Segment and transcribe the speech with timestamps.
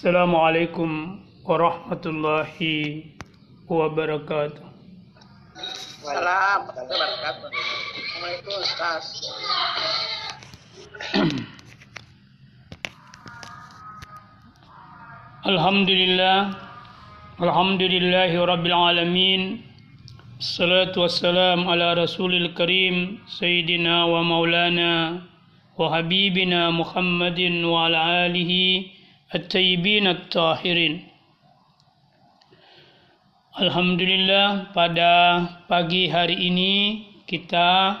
[0.00, 0.90] السلام عليكم
[1.44, 2.56] ورحمة الله
[3.68, 4.64] وبركاته
[6.00, 7.48] wabarakatuh.
[7.52, 9.04] Assalamualaikum Ustaz.
[15.44, 16.38] الحمد لله
[17.44, 19.42] الحمد لله رب العالمين
[20.40, 25.20] الصلاة والسلام على رسول الكريم سيدنا ومولانا
[25.76, 28.52] وحبيبنا محمد وعلى آله
[29.30, 31.06] At-Tayyibin At-Tahirin
[33.54, 37.94] Alhamdulillah pada pagi hari ini kita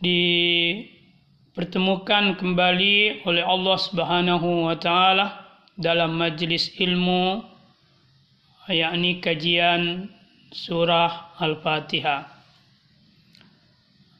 [0.00, 5.44] dipertemukan kembali oleh Allah Subhanahu wa taala
[5.76, 7.44] dalam majlis ilmu
[8.72, 10.08] yakni kajian
[10.56, 12.32] surah Al-Fatihah.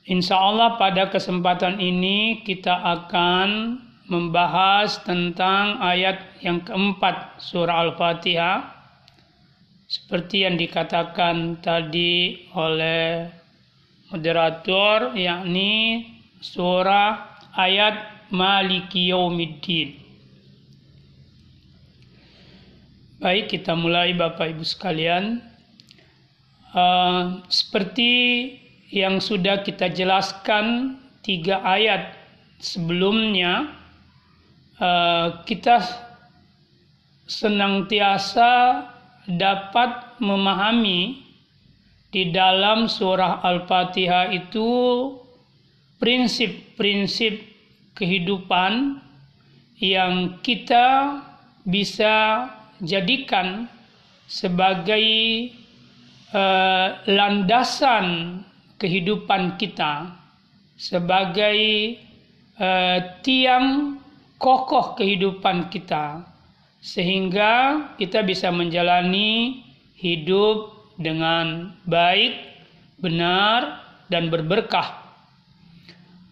[0.05, 8.75] Insya Allah pada kesempatan ini kita akan membahas tentang ayat yang keempat surah Al-Fatihah
[9.87, 13.31] seperti yang dikatakan tadi oleh
[14.11, 16.07] moderator yakni
[16.43, 19.99] surah ayat Maliki Yaumiddin.
[23.21, 25.45] Baik, kita mulai Bapak Ibu sekalian.
[26.71, 28.13] Uh, seperti
[28.95, 32.15] yang sudah kita jelaskan tiga ayat
[32.63, 33.80] sebelumnya,
[34.81, 35.85] uh, kita
[37.29, 38.83] senantiasa
[39.29, 41.23] dapat memahami
[42.11, 44.67] di dalam surah Al-Fatihah itu
[46.03, 47.39] prinsip-prinsip
[47.95, 48.99] kehidupan
[49.79, 51.21] yang kita
[51.63, 52.49] bisa
[52.83, 53.71] jadikan
[54.27, 55.05] sebagai
[56.35, 58.41] uh, landasan
[58.81, 60.11] kehidupan kita,
[60.75, 61.59] sebagai
[62.59, 64.01] uh, tiang
[64.41, 66.25] kokoh kehidupan kita
[66.81, 69.61] sehingga kita bisa menjalani
[70.01, 72.41] hidup dengan baik,
[73.05, 74.97] benar, dan berberkah.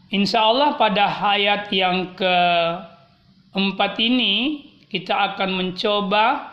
[0.09, 6.49] Insya Allah pada ayat yang keempat ini kita akan mencoba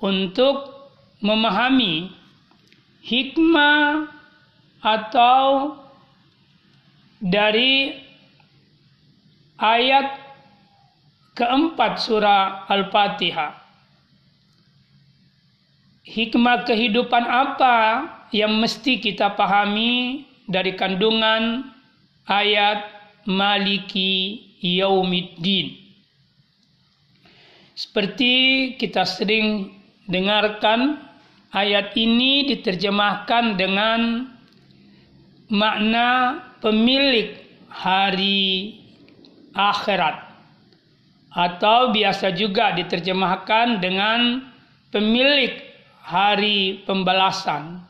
[0.00, 0.72] untuk
[1.20, 2.08] memahami
[3.04, 4.08] hikmah
[4.80, 5.76] atau
[7.20, 8.00] dari
[9.60, 10.25] ayat
[11.36, 13.52] keempat surah Al-Fatihah.
[16.08, 17.76] Hikmah kehidupan apa
[18.32, 21.68] yang mesti kita pahami dari kandungan
[22.24, 22.88] ayat
[23.28, 25.76] Maliki Yaumiddin.
[27.76, 28.34] Seperti
[28.80, 29.76] kita sering
[30.08, 31.04] dengarkan
[31.52, 34.30] ayat ini diterjemahkan dengan
[35.52, 37.36] makna pemilik
[37.68, 38.80] hari
[39.52, 40.25] akhirat
[41.36, 44.40] atau biasa juga diterjemahkan dengan
[44.88, 45.52] pemilik
[46.00, 47.84] hari pembalasan,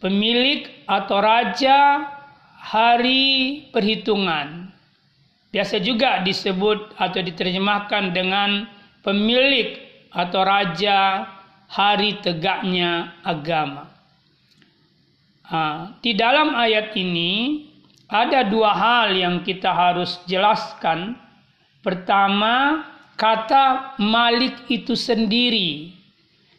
[0.00, 2.08] pemilik atau raja
[2.56, 4.72] hari perhitungan.
[5.52, 8.64] Biasa juga disebut atau diterjemahkan dengan
[9.04, 9.76] pemilik
[10.08, 11.28] atau raja
[11.68, 13.92] hari tegaknya agama.
[16.00, 17.68] di dalam ayat ini
[18.08, 21.20] ada dua hal yang kita harus jelaskan
[21.84, 22.80] Pertama,
[23.20, 25.92] kata Malik itu sendiri.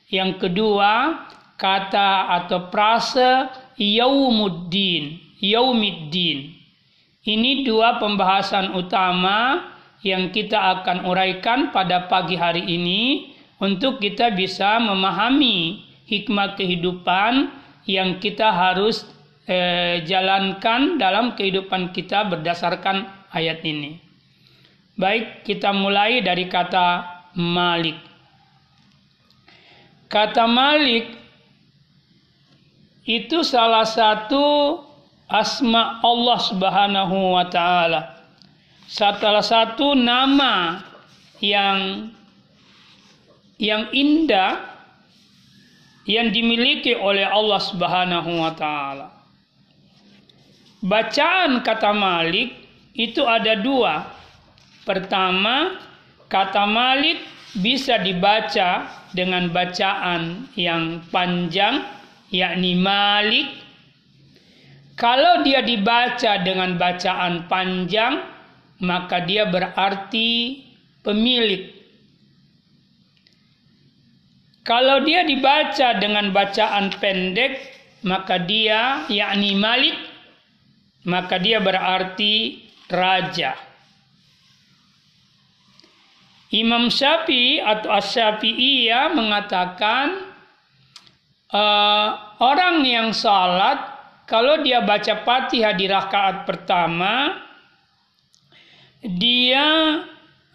[0.06, 1.26] Yang kedua,
[1.58, 6.54] kata atau frase Yaumuddin, Yaumiddin.
[7.26, 9.74] Ini dua pembahasan utama
[10.06, 17.50] yang kita akan uraikan pada pagi hari ini untuk kita bisa memahami hikmah kehidupan
[17.90, 19.10] yang kita harus
[19.50, 24.05] eh, jalankan dalam kehidupan kita berdasarkan ayat ini.
[24.96, 27.04] Baik, kita mulai dari kata
[27.36, 28.00] Malik.
[30.08, 31.12] Kata Malik
[33.04, 34.80] itu salah satu
[35.28, 38.24] asma Allah Subhanahu wa taala.
[38.88, 40.80] Salah satu nama
[41.44, 42.10] yang
[43.60, 44.64] yang indah
[46.08, 49.12] yang dimiliki oleh Allah Subhanahu wa taala.
[50.86, 52.54] Bacaan kata Malik
[52.94, 54.06] itu ada dua.
[54.86, 55.82] Pertama,
[56.30, 57.18] kata Malik
[57.58, 58.86] bisa dibaca
[59.18, 61.82] dengan bacaan yang panjang,
[62.30, 63.50] yakni Malik.
[64.94, 68.24] Kalau dia dibaca dengan bacaan panjang,
[68.86, 70.62] maka dia berarti
[71.02, 71.74] pemilik.
[74.66, 77.58] Kalau dia dibaca dengan bacaan pendek,
[78.06, 79.98] maka dia yakni Malik,
[81.10, 83.75] maka dia berarti raja.
[86.54, 90.30] Imam Syafi'i atau Asy-Syafi'iyah mengatakan
[91.50, 93.82] uh, orang yang salat
[94.30, 97.42] kalau dia baca Fatihah di rakaat pertama
[99.06, 100.02] dia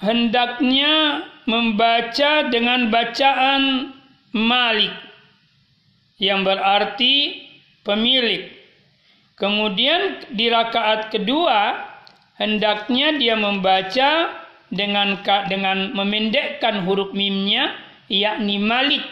[0.03, 3.95] hendaknya membaca dengan bacaan
[4.31, 4.95] Malik
[6.23, 7.43] yang berarti
[7.83, 8.47] pemilik.
[9.35, 11.83] Kemudian di rakaat kedua
[12.39, 14.40] hendaknya dia membaca
[14.71, 15.19] dengan
[15.51, 17.75] dengan memendekkan huruf mimnya
[18.11, 19.03] yakni Malik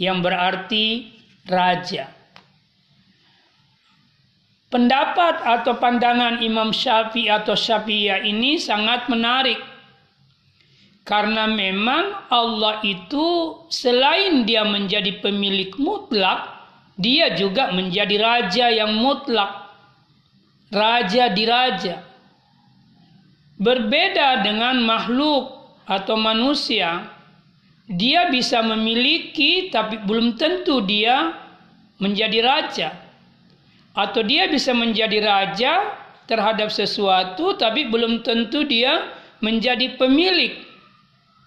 [0.00, 1.12] yang berarti
[1.48, 2.08] raja.
[4.70, 9.58] Pendapat atau pandangan Imam Syafi'i atau Syafi'iyah ini sangat menarik.
[11.02, 16.46] Karena memang Allah itu selain dia menjadi pemilik mutlak,
[16.94, 19.74] dia juga menjadi raja yang mutlak.
[20.70, 22.09] Raja di raja.
[23.60, 25.52] Berbeda dengan makhluk
[25.84, 27.12] atau manusia,
[27.84, 31.36] dia bisa memiliki tapi belum tentu dia
[32.00, 32.88] menjadi raja.
[33.92, 35.92] Atau dia bisa menjadi raja
[36.24, 39.12] terhadap sesuatu tapi belum tentu dia
[39.44, 40.56] menjadi pemilik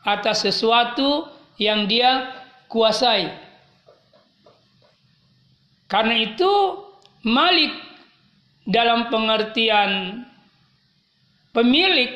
[0.06, 1.25] atas sesuatu
[1.57, 2.30] yang dia
[2.69, 3.31] kuasai.
[5.89, 6.51] Karena itu
[7.24, 7.71] Malik
[8.68, 10.21] dalam pengertian
[11.53, 12.11] pemilik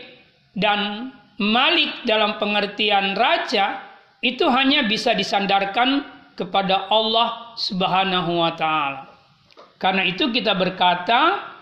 [0.57, 3.85] dan Malik dalam pengertian raja
[4.25, 6.01] itu hanya bisa disandarkan
[6.33, 9.05] kepada Allah Subhanahu wa taala.
[9.77, 11.53] Karena itu kita berkata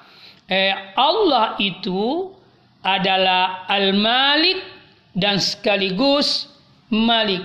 [0.48, 2.32] eh, Allah itu
[2.80, 4.64] adalah Al-Malik
[5.12, 6.48] dan sekaligus
[6.88, 7.44] Malik.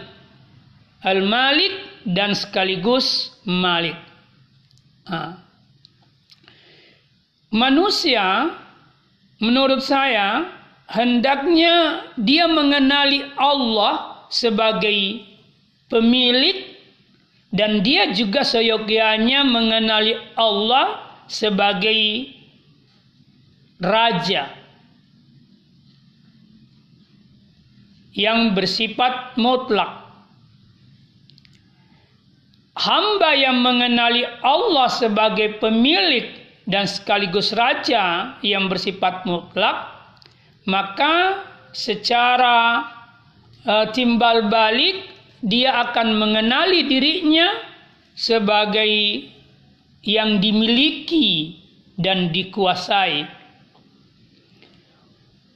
[1.03, 3.99] Al-Malik dan sekaligus Malik.
[5.11, 5.43] Nah.
[7.51, 8.55] Manusia
[9.41, 10.47] menurut saya
[10.87, 15.25] hendaknya dia mengenali Allah sebagai
[15.89, 16.77] pemilik
[17.51, 22.31] dan dia juga seyogyanya mengenali Allah sebagai
[23.83, 24.61] raja
[28.15, 30.03] yang bersifat mutlak.
[32.81, 39.91] Hamba yang mengenali Allah sebagai pemilik dan sekaligus raja yang bersifat mutlak,
[40.69, 42.85] maka secara
[43.65, 45.09] uh, timbal balik
[45.41, 47.49] dia akan mengenali dirinya
[48.13, 49.25] sebagai
[50.05, 51.57] yang dimiliki
[51.97, 53.25] dan dikuasai.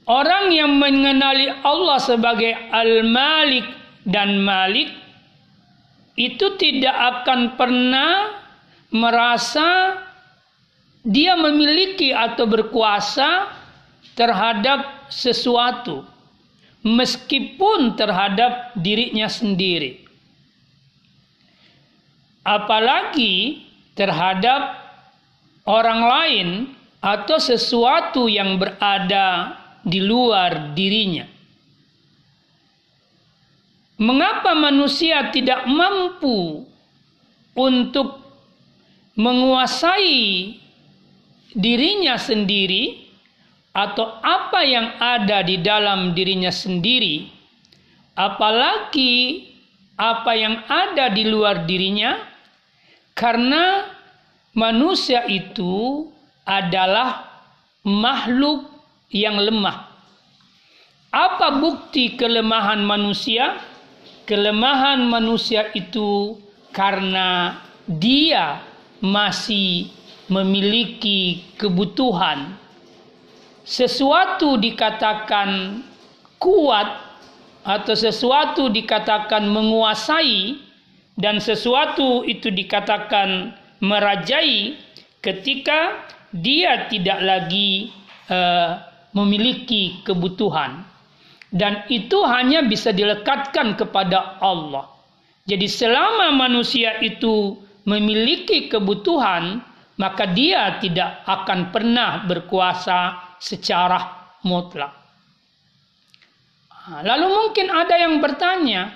[0.05, 3.65] Orang yang mengenali Allah sebagai Al-Malik
[4.05, 4.93] dan Malik
[6.13, 6.93] itu tidak
[7.25, 8.37] akan pernah
[8.93, 9.97] merasa
[11.05, 13.53] dia memiliki atau berkuasa
[14.17, 16.01] terhadap sesuatu
[16.81, 20.01] meskipun terhadap dirinya sendiri.
[22.41, 24.81] Apalagi terhadap
[25.65, 26.47] orang lain
[27.01, 31.29] atau sesuatu yang berada di luar dirinya.
[34.01, 36.65] Mengapa manusia tidak mampu
[37.55, 38.19] untuk
[39.15, 40.64] menguasai
[41.55, 43.07] dirinya sendiri
[43.71, 47.31] atau apa yang ada di dalam dirinya sendiri,
[48.15, 49.47] apalagi
[49.95, 52.19] apa yang ada di luar dirinya,
[53.15, 53.87] karena
[54.55, 56.07] manusia itu
[56.43, 57.27] adalah
[57.83, 58.67] makhluk
[59.11, 59.91] yang lemah.
[61.15, 63.59] Apa bukti kelemahan manusia?
[64.27, 66.35] Kelemahan manusia itu
[66.75, 68.59] karena dia
[68.99, 69.93] masih
[70.31, 72.57] memiliki kebutuhan
[73.65, 75.81] sesuatu dikatakan
[76.37, 77.01] kuat
[77.65, 80.61] atau sesuatu dikatakan menguasai
[81.17, 84.77] dan sesuatu itu dikatakan merajai
[85.25, 87.89] ketika dia tidak lagi
[88.29, 88.77] uh,
[89.17, 90.85] memiliki kebutuhan
[91.55, 94.91] dan itu hanya bisa dilekatkan kepada Allah.
[95.47, 97.55] Jadi selama manusia itu
[97.87, 99.63] memiliki kebutuhan,
[99.95, 103.99] maka dia tidak akan pernah berkuasa secara
[104.43, 104.91] mutlak.
[106.85, 108.93] Lalu mungkin ada yang bertanya,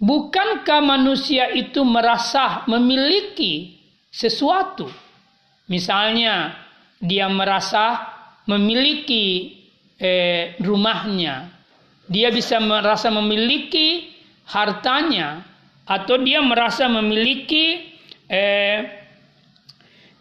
[0.00, 3.76] bukankah manusia itu merasa memiliki
[4.08, 4.88] sesuatu?
[5.68, 6.56] Misalnya,
[6.96, 8.00] dia merasa
[8.48, 9.60] memiliki
[10.00, 11.52] eh, rumahnya,
[12.08, 14.16] dia bisa merasa memiliki
[14.48, 15.44] hartanya,
[15.84, 17.92] atau dia merasa memiliki
[18.24, 19.03] eh,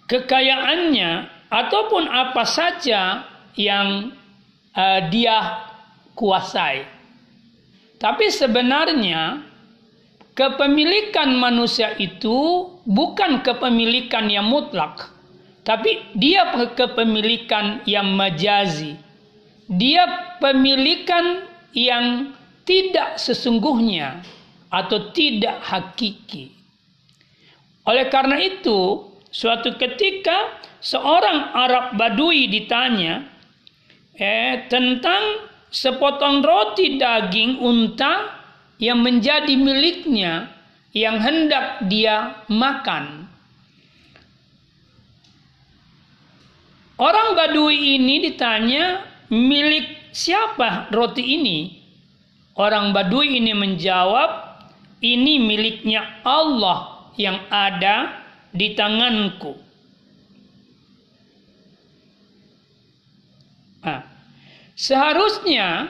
[0.07, 1.12] kekayaannya
[1.53, 4.13] ataupun apa saja yang
[4.74, 5.63] uh, dia
[6.17, 6.86] kuasai.
[8.01, 9.39] Tapi sebenarnya
[10.36, 15.07] kepemilikan manusia itu bukan kepemilikan yang mutlak,
[15.63, 19.00] tapi dia kepemilikan yang majazi.
[19.72, 22.36] Dia pemilikan yang
[22.67, 24.19] tidak sesungguhnya
[24.67, 26.51] atau tidak hakiki.
[27.88, 33.25] Oleh karena itu, suatu ketika seorang Arab Badui ditanya
[34.13, 38.29] eh, tentang sepotong roti daging unta
[38.77, 40.53] yang menjadi miliknya
[40.93, 43.25] yang hendak dia makan.
[47.01, 49.01] Orang Badui ini ditanya
[49.33, 51.59] milik siapa roti ini?
[52.53, 54.61] Orang Badui ini menjawab,
[55.01, 58.22] ini miliknya Allah yang ada
[58.53, 59.57] di tanganku.
[63.83, 64.05] Nah,
[64.77, 65.89] seharusnya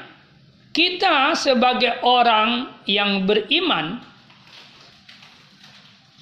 [0.74, 4.02] kita sebagai orang yang beriman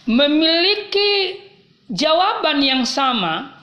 [0.10, 1.39] memiliki
[1.88, 3.55] jawaban yang sama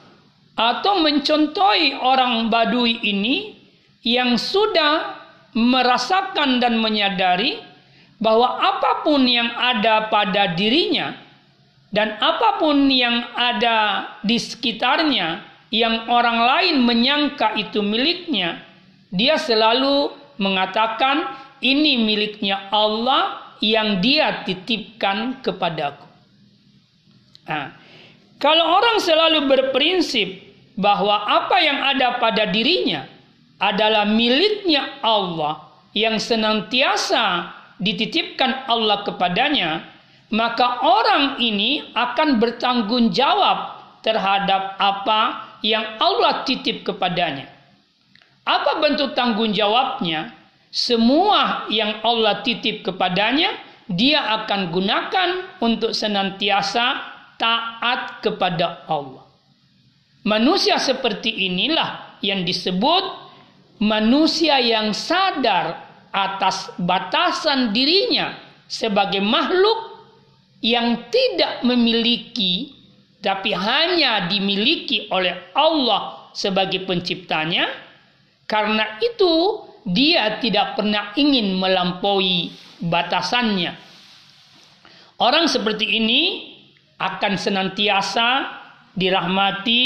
[0.56, 3.58] atau mencontohi orang Badui ini
[4.06, 5.18] yang sudah
[5.52, 7.60] merasakan dan menyadari
[8.18, 11.27] bahwa apa pun yang ada pada dirinya
[11.88, 15.40] dan apa pun yang ada di sekitarnya
[15.72, 18.60] yang orang lain menyangka itu miliknya,
[19.08, 21.32] dia selalu mengatakan
[21.64, 26.06] ini miliknya Allah yang dia titipkan kepadaku.
[27.48, 27.72] Nah,
[28.38, 30.28] kalau orang selalu berprinsip
[30.78, 33.08] bahwa apa yang ada pada dirinya
[33.58, 37.50] adalah miliknya Allah yang senantiasa
[37.82, 39.82] dititipkan Allah kepadanya,
[40.28, 45.20] maka orang ini akan bertanggung jawab terhadap apa
[45.64, 47.48] yang Allah titip kepadanya.
[48.44, 50.32] Apa bentuk tanggung jawabnya?
[50.68, 53.56] Semua yang Allah titip kepadanya,
[53.88, 55.28] dia akan gunakan
[55.64, 57.00] untuk senantiasa
[57.40, 59.24] taat kepada Allah.
[60.28, 63.04] Manusia seperti inilah yang disebut
[63.80, 68.36] manusia yang sadar atas batasan dirinya
[68.68, 69.87] sebagai makhluk
[70.64, 72.74] yang tidak memiliki
[73.18, 77.88] tapi hanya dimiliki oleh Allah sebagai penciptanya
[78.48, 82.48] karena itu, dia tidak pernah ingin melampaui
[82.80, 83.76] batasannya.
[85.20, 86.22] Orang seperti ini
[86.96, 88.28] akan senantiasa
[88.96, 89.82] dirahmati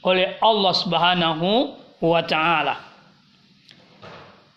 [0.00, 2.80] oleh Allah Subhanahu wa taala.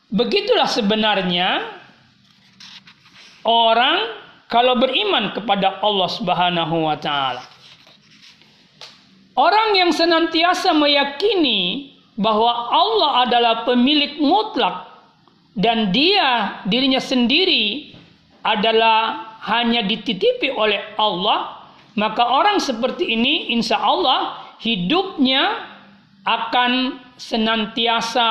[0.08, 1.68] Begitulah sebenarnya
[3.44, 3.98] orang
[4.50, 7.46] kalau beriman kepada Allah Subhanahu wa taala.
[9.38, 14.90] Orang yang senantiasa meyakini bahwa Allah adalah pemilik mutlak
[15.56, 17.96] dan dia dirinya sendiri
[18.44, 21.64] adalah hanya dititipi oleh Allah,
[21.96, 25.64] maka orang seperti ini insya Allah hidupnya
[26.28, 28.28] akan senantiasa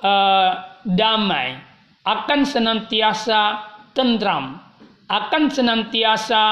[0.00, 0.50] uh,
[0.88, 1.60] damai,
[2.08, 3.60] akan senantiasa
[3.92, 4.56] tentram,
[5.12, 6.44] akan senantiasa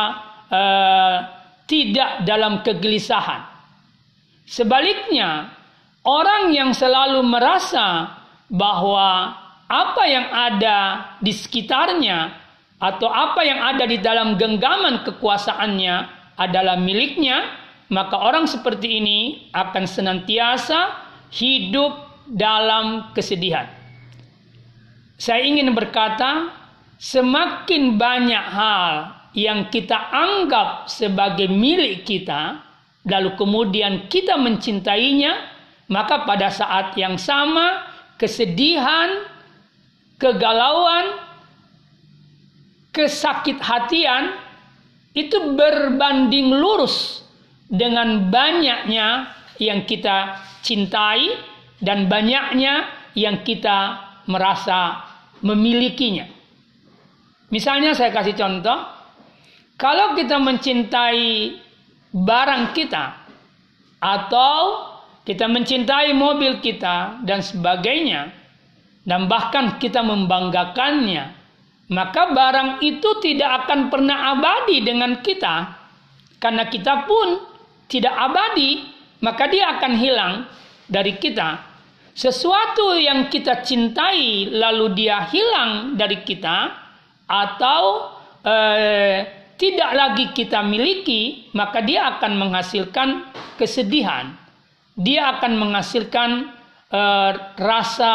[0.52, 1.17] uh,
[1.64, 3.49] tidak dalam kegelisahan.
[4.45, 5.49] Sebaliknya,
[6.00, 8.17] Orang yang selalu merasa
[8.49, 9.37] bahwa
[9.69, 10.79] apa yang ada
[11.21, 12.33] di sekitarnya
[12.81, 15.97] atau apa yang ada di dalam genggaman kekuasaannya
[16.40, 17.52] adalah miliknya,
[17.93, 19.19] maka orang seperti ini
[19.52, 20.97] akan senantiasa
[21.37, 23.69] hidup dalam kesedihan.
[25.21, 26.49] Saya ingin berkata,
[27.00, 32.61] semakin banyak hal yang kita anggap sebagai milik kita,
[33.09, 35.49] lalu kemudian kita mencintainya,
[35.88, 37.88] maka pada saat yang sama
[38.21, 39.25] kesedihan,
[40.21, 41.16] kegalauan,
[42.92, 44.37] kesakit hatian
[45.16, 47.25] itu berbanding lurus
[47.73, 51.33] dengan banyaknya yang kita cintai
[51.80, 55.00] dan banyaknya yang kita merasa
[55.40, 56.40] memilikinya.
[57.50, 58.78] Misalnya saya kasih contoh,
[59.75, 61.59] kalau kita mencintai
[62.14, 63.04] barang kita
[63.99, 64.87] atau
[65.26, 68.30] kita mencintai mobil kita dan sebagainya,
[69.04, 71.35] dan bahkan kita membanggakannya,
[71.90, 75.75] maka barang itu tidak akan pernah abadi dengan kita,
[76.38, 77.42] karena kita pun
[77.90, 78.87] tidak abadi,
[79.21, 80.35] maka dia akan hilang
[80.87, 81.66] dari kita.
[82.14, 86.80] Sesuatu yang kita cintai lalu dia hilang dari kita,
[87.31, 88.11] atau
[88.43, 89.19] eh,
[89.55, 94.41] tidak lagi kita miliki, maka dia akan menghasilkan kesedihan
[95.01, 96.31] dia akan menghasilkan
[96.93, 98.15] uh, rasa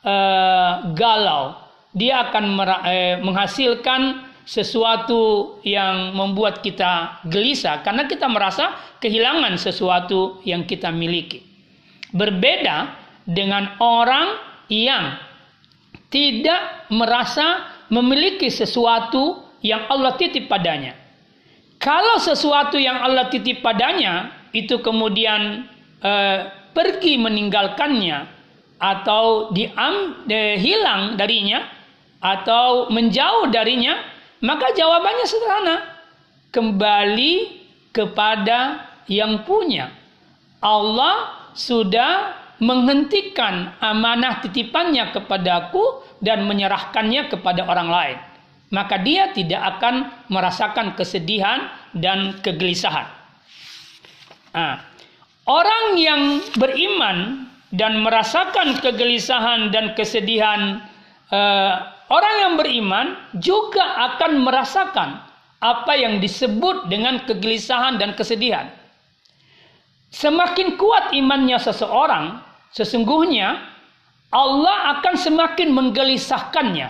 [0.00, 1.60] uh, galau,
[1.92, 2.44] dia akan
[2.88, 11.42] eh, menghasilkan sesuatu yang membuat kita gelisah karena kita merasa kehilangan sesuatu yang kita miliki.
[12.14, 12.94] Berbeda
[13.26, 14.38] dengan orang
[14.70, 15.18] yang
[16.08, 20.94] tidak merasa memiliki sesuatu yang Allah titip padanya.
[21.76, 25.68] Kalau sesuatu yang Allah titip padanya itu kemudian
[26.00, 26.40] eh,
[26.72, 28.26] pergi meninggalkannya
[28.76, 31.64] atau diam, eh, hilang darinya
[32.20, 34.00] atau menjauh darinya,
[34.44, 35.76] maka jawabannya sederhana.
[36.52, 39.92] Kembali kepada yang punya.
[40.60, 42.32] Allah sudah
[42.62, 48.18] menghentikan amanah titipannya kepadaku dan menyerahkannya kepada orang lain.
[48.72, 53.06] Maka dia tidak akan merasakan kesedihan dan kegelisahan.
[54.56, 54.82] Nah,
[55.46, 56.22] orang yang
[56.58, 60.82] beriman dan merasakan kegelisahan dan kesedihan
[61.30, 61.74] eh,
[62.06, 63.82] Orang yang beriman juga
[64.14, 65.26] akan merasakan
[65.58, 68.70] apa yang disebut dengan kegelisahan dan kesedihan.
[70.14, 73.60] Semakin kuat imannya seseorang, sesungguhnya
[74.34, 76.88] Allah akan semakin menggelisahkannya.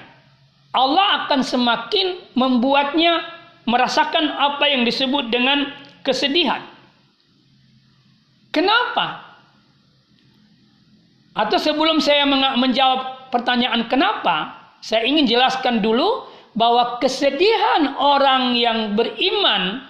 [0.77, 3.25] Allah akan semakin membuatnya
[3.65, 5.73] merasakan apa yang disebut dengan
[6.05, 6.63] kesedihan.
[8.53, 9.25] Kenapa?
[11.37, 12.25] Atau sebelum saya
[12.57, 16.25] menjawab pertanyaan kenapa, saya ingin jelaskan dulu
[16.57, 19.85] bahwa kesedihan orang yang beriman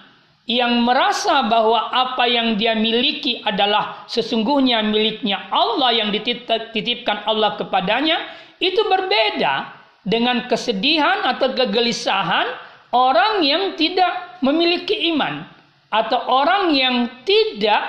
[0.47, 8.23] yang merasa bahwa apa yang dia miliki adalah sesungguhnya miliknya Allah yang dititipkan Allah kepadanya
[8.63, 9.75] itu berbeda
[10.07, 12.47] dengan kesedihan atau kegelisahan
[12.95, 15.43] orang yang tidak memiliki iman
[15.91, 17.83] atau orang yang tidak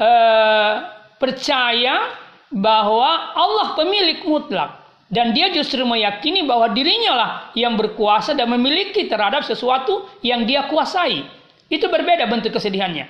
[0.00, 0.88] uh,
[1.20, 2.08] percaya
[2.48, 4.80] bahwa Allah pemilik mutlak
[5.12, 10.68] dan dia justru meyakini bahwa dirinya lah yang berkuasa dan memiliki terhadap sesuatu yang dia
[10.68, 11.24] kuasai.
[11.68, 13.06] Itu berbeda bentuk kesedihannya.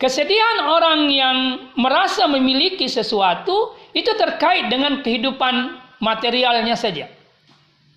[0.00, 1.36] Kesedihan orang yang
[1.76, 7.06] merasa memiliki sesuatu itu terkait dengan kehidupan materialnya saja.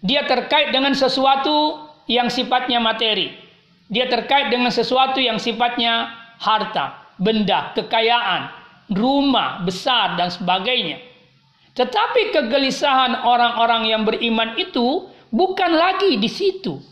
[0.03, 3.31] Dia terkait dengan sesuatu yang sifatnya materi.
[3.87, 6.11] Dia terkait dengan sesuatu yang sifatnya
[6.43, 8.51] harta, benda, kekayaan,
[8.91, 10.99] rumah besar dan sebagainya.
[11.73, 16.83] Tetapi kegelisahan orang-orang yang beriman itu bukan lagi di situ.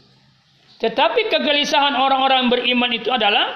[0.82, 3.54] Tetapi kegelisahan orang-orang beriman itu adalah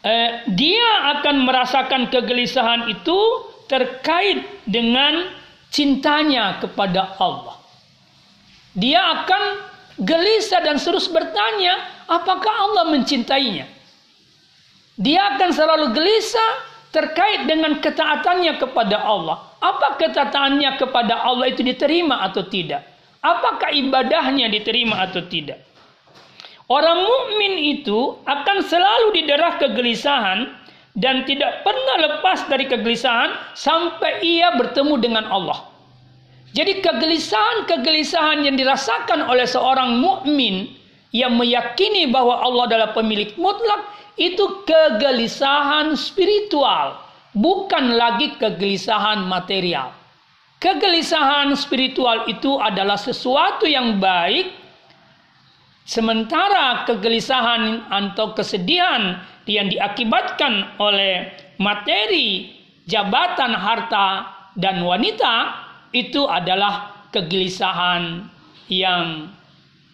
[0.00, 3.18] eh, dia akan merasakan kegelisahan itu
[3.68, 5.28] terkait dengan
[5.68, 7.60] cintanya kepada Allah.
[8.72, 9.42] Dia akan
[10.00, 13.68] gelisah dan terus bertanya, apakah Allah mencintainya?
[14.96, 16.52] Dia akan selalu gelisah
[16.94, 19.52] terkait dengan ketaatannya kepada Allah.
[19.58, 22.86] Apa ketataannya kepada Allah itu diterima atau tidak?
[23.18, 25.73] Apakah ibadahnya diterima atau tidak?
[26.64, 30.48] Orang mukmin itu akan selalu diderah kegelisahan
[30.96, 35.68] dan tidak pernah lepas dari kegelisahan sampai ia bertemu dengan Allah.
[36.54, 40.70] Jadi kegelisahan-kegelisahan yang dirasakan oleh seorang mukmin
[41.10, 47.02] yang meyakini bahwa Allah adalah pemilik mutlak itu kegelisahan spiritual
[47.34, 49.90] bukan lagi kegelisahan material.
[50.62, 54.54] Kegelisahan spiritual itu adalah sesuatu yang baik,
[55.84, 61.28] sementara kegelisahan atau kesedihan yang diakibatkan oleh
[61.60, 62.50] materi,
[62.88, 64.08] jabatan, harta,
[64.56, 68.26] dan wanita itu adalah kegelisahan
[68.66, 69.30] yang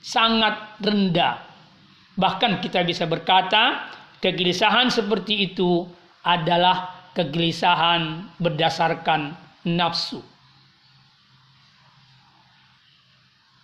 [0.00, 1.42] sangat rendah.
[2.16, 3.90] Bahkan kita bisa berkata,
[4.22, 5.84] kegelisahan seperti itu
[6.24, 9.34] adalah kegelisahan berdasarkan
[9.66, 10.29] nafsu.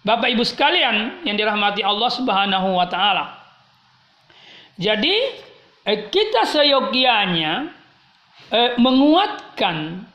[0.07, 3.43] Bapak Ibu sekalian yang dirahmati Allah Subhanahu wa taala.
[4.79, 5.17] Jadi
[5.83, 7.75] eh, kita seyogianya
[8.55, 10.07] eh, menguatkan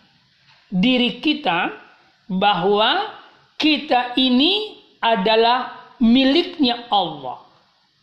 [0.72, 1.76] diri kita
[2.32, 3.20] bahwa
[3.60, 7.44] kita ini adalah miliknya Allah.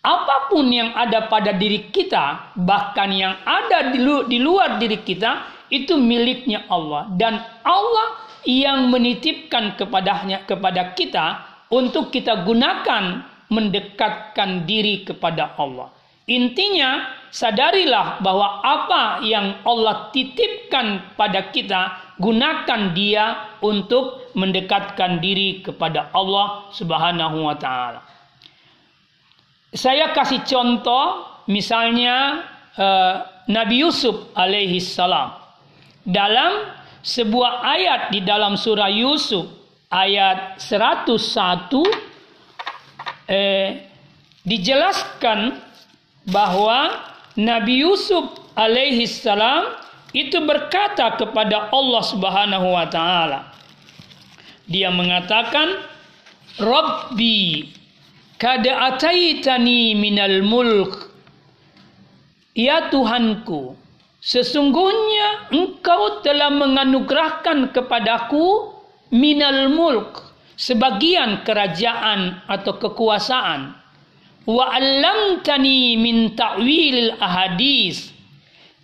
[0.05, 5.01] Apa pun yang ada pada diri kita, bahkan yang ada di, lu, di luar diri
[5.01, 7.09] kita, itu miliknya Allah.
[7.17, 8.09] Dan Allah
[8.45, 15.93] yang menitipkan kepadanya kepada kita untuk kita gunakan mendekatkan diri kepada Allah.
[16.29, 26.13] Intinya, sadarilah bahwa apa yang Allah titipkan pada kita, gunakan dia untuk mendekatkan diri kepada
[26.13, 28.05] Allah Subhanahu wa taala.
[29.73, 32.45] Saya kasih contoh misalnya
[32.77, 35.33] uh, Nabi Yusuf alaihi salam.
[36.05, 39.58] Dalam sebuah ayat di dalam surah Yusuf
[39.89, 41.81] ayat 101
[43.29, 43.89] eh,
[44.45, 45.57] dijelaskan
[46.29, 49.73] bahwa Nabi Yusuf alaihi salam
[50.13, 53.53] itu berkata kepada Allah Subhanahu wa taala.
[54.69, 55.81] Dia mengatakan,
[56.61, 57.73] "Rabbi,
[58.37, 61.09] kada ataitani minal mulk."
[62.59, 63.79] Ya Tuhanku,
[64.19, 68.78] sesungguhnya Engkau telah menganugerahkan kepadaku
[69.13, 73.77] minal mulk, sebagian kerajaan atau kekuasaan.
[74.49, 78.17] Wa 'allamtani min ta'wil ahadis.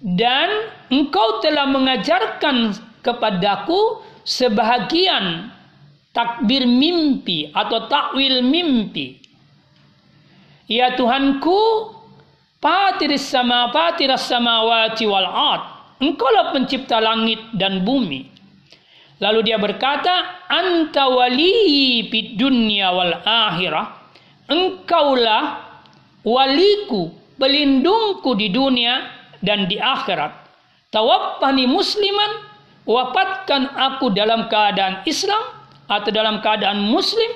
[0.05, 5.49] Dan engkau telah mengajarkan kepadaku sebahagian
[6.13, 9.25] takbir mimpi atau takwil mimpi.
[10.69, 11.93] Ya Tuhanku
[12.61, 15.65] patiris sama patiras samawati wal ard.
[16.05, 18.34] Engkaulah pencipta langit dan bumi
[19.25, 24.05] lalu dia berkata anta wali fid wal akhirah
[24.49, 25.65] engkaulah
[26.25, 29.09] waliku, pelindungku di dunia
[29.45, 30.33] dan di akhirat.
[30.93, 32.49] Tawaffani musliman,
[32.89, 35.43] wafatkan aku dalam keadaan Islam
[35.89, 37.29] atau dalam keadaan muslim,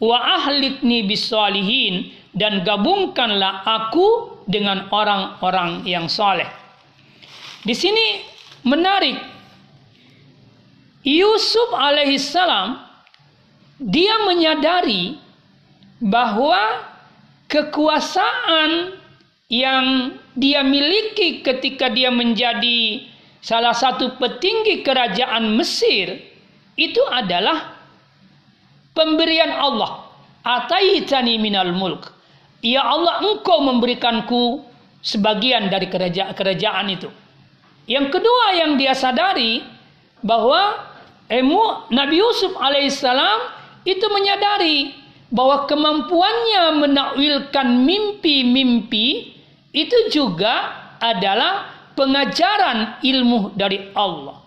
[0.00, 6.48] wa ahlikni bisalihin dan gabungkanlah aku dengan orang-orang yang soleh.
[7.62, 8.24] Di sini
[8.66, 9.14] menarik
[11.02, 12.78] Yusuf alaihissalam
[13.82, 15.18] dia menyadari
[15.98, 16.86] bahwa
[17.50, 18.94] kekuasaan
[19.50, 23.10] yang dia miliki ketika dia menjadi
[23.42, 26.22] salah satu petinggi kerajaan Mesir
[26.78, 27.76] itu adalah
[28.96, 30.08] pemberian Allah.
[30.42, 32.10] Ataitani minal mulk.
[32.62, 34.62] Ya Allah, engkau memberikanku
[35.02, 37.10] sebagian dari kerajaan, kerajaan itu.
[37.86, 39.62] Yang kedua yang dia sadari
[40.22, 40.91] bahwa
[41.32, 43.40] emu Nabi Yusuf alaihissalam
[43.88, 44.92] itu menyadari
[45.32, 49.32] bahwa kemampuannya menakwilkan mimpi-mimpi
[49.72, 54.44] itu juga adalah pengajaran ilmu dari Allah.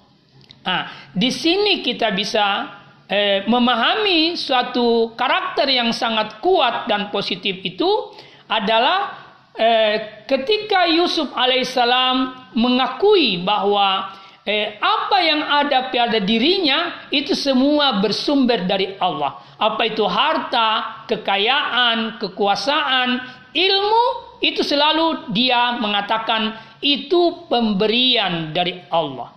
[0.61, 2.69] Nah, di sini kita bisa
[3.09, 8.13] eh, memahami suatu karakter yang sangat kuat dan positif itu
[8.45, 9.25] adalah
[9.57, 14.13] eh, ketika Yusuf alaihissalam mengakui bahwa
[14.45, 19.41] eh, apa yang ada pada dirinya itu semua bersumber dari Allah.
[19.57, 23.09] Apa itu harta, kekayaan, kekuasaan,
[23.51, 24.05] ilmu
[24.45, 29.33] itu selalu dia mengatakan itu pemberian dari Allah.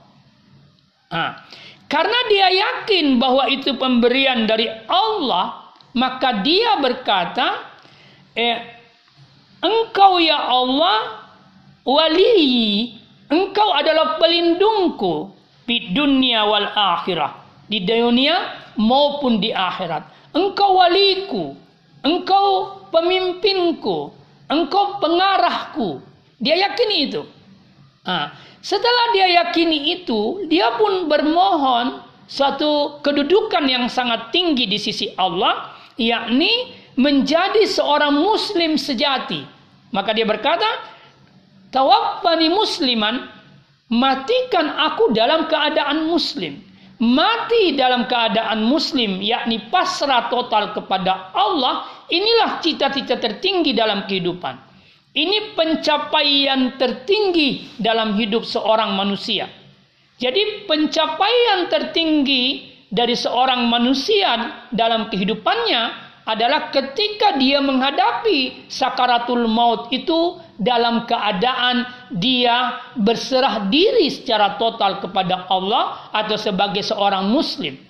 [1.09, 1.31] Nah,
[1.89, 7.65] karena dia yakin bahwa itu pemberian dari Allah, maka dia berkata,
[8.37, 8.77] eh,
[9.59, 11.27] Engkau ya Allah
[11.83, 12.95] wali
[13.29, 15.33] Engkau adalah pelindungku
[15.69, 17.45] di dunia wal akhirah.
[17.69, 20.33] Di dunia maupun di akhirat.
[20.33, 21.53] Engkau waliku.
[22.01, 24.17] Engkau pemimpinku.
[24.49, 26.01] Engkau pengarahku.
[26.41, 27.23] Dia yakini itu.
[28.09, 28.33] Nah,
[28.65, 35.77] setelah dia yakini itu, dia pun bermohon suatu kedudukan yang sangat tinggi di sisi Allah,
[36.01, 39.45] yakni menjadi seorang muslim sejati.
[39.93, 40.67] Maka dia berkata,
[41.69, 43.29] Tawaffani musliman,
[43.93, 46.65] matikan aku dalam keadaan muslim.
[46.99, 54.59] Mati dalam keadaan muslim, yakni pasrah total kepada Allah, inilah cita-cita tertinggi dalam kehidupan.
[55.15, 59.47] Ini pencapaian tertinggi dalam hidup seorang manusia.
[60.19, 70.37] Jadi pencapaian tertinggi dari seorang manusia dalam kehidupannya adalah ketika dia menghadapi sakaratul maut itu
[70.61, 77.81] dalam keadaan dia berserah diri secara total kepada Allah atau sebagai seorang muslim.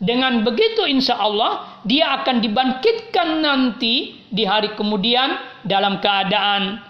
[0.00, 5.36] Dengan begitu insya Allah dia akan dibangkitkan nanti di hari kemudian
[5.68, 6.80] dalam keadaan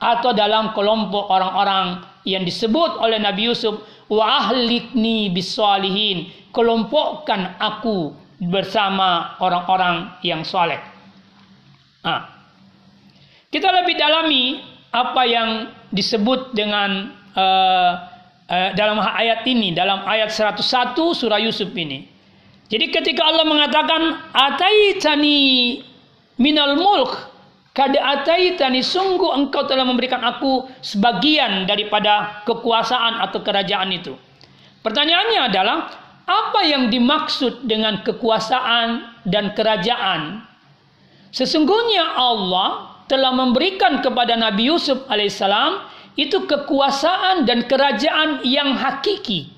[0.00, 9.38] atau dalam kelompok orang-orang yang disebut oleh Nabi Yusuf wa ahlikni bisalihin kelompokkan aku bersama
[9.42, 10.78] orang-orang yang soleh.
[12.06, 12.30] Nah,
[13.50, 14.62] kita lebih dalami
[14.94, 15.50] apa yang
[15.90, 17.92] disebut dengan uh,
[18.46, 22.06] uh, dalam ayat ini, dalam ayat 101 surah Yusuf ini.
[22.68, 25.80] Jadi ketika Allah mengatakan ataitani
[26.36, 27.16] minal mulk
[27.72, 34.12] kada ataitani sungguh engkau telah memberikan aku sebagian daripada kekuasaan atau kerajaan itu.
[34.84, 35.76] Pertanyaannya adalah
[36.28, 40.44] apa yang dimaksud dengan kekuasaan dan kerajaan?
[41.32, 45.88] Sesungguhnya Allah telah memberikan kepada Nabi Yusuf alaihissalam
[46.20, 49.48] itu kekuasaan dan kerajaan yang hakiki.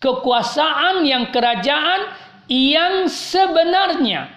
[0.00, 2.08] Kekuasaan yang kerajaan
[2.48, 4.32] yang sebenarnya.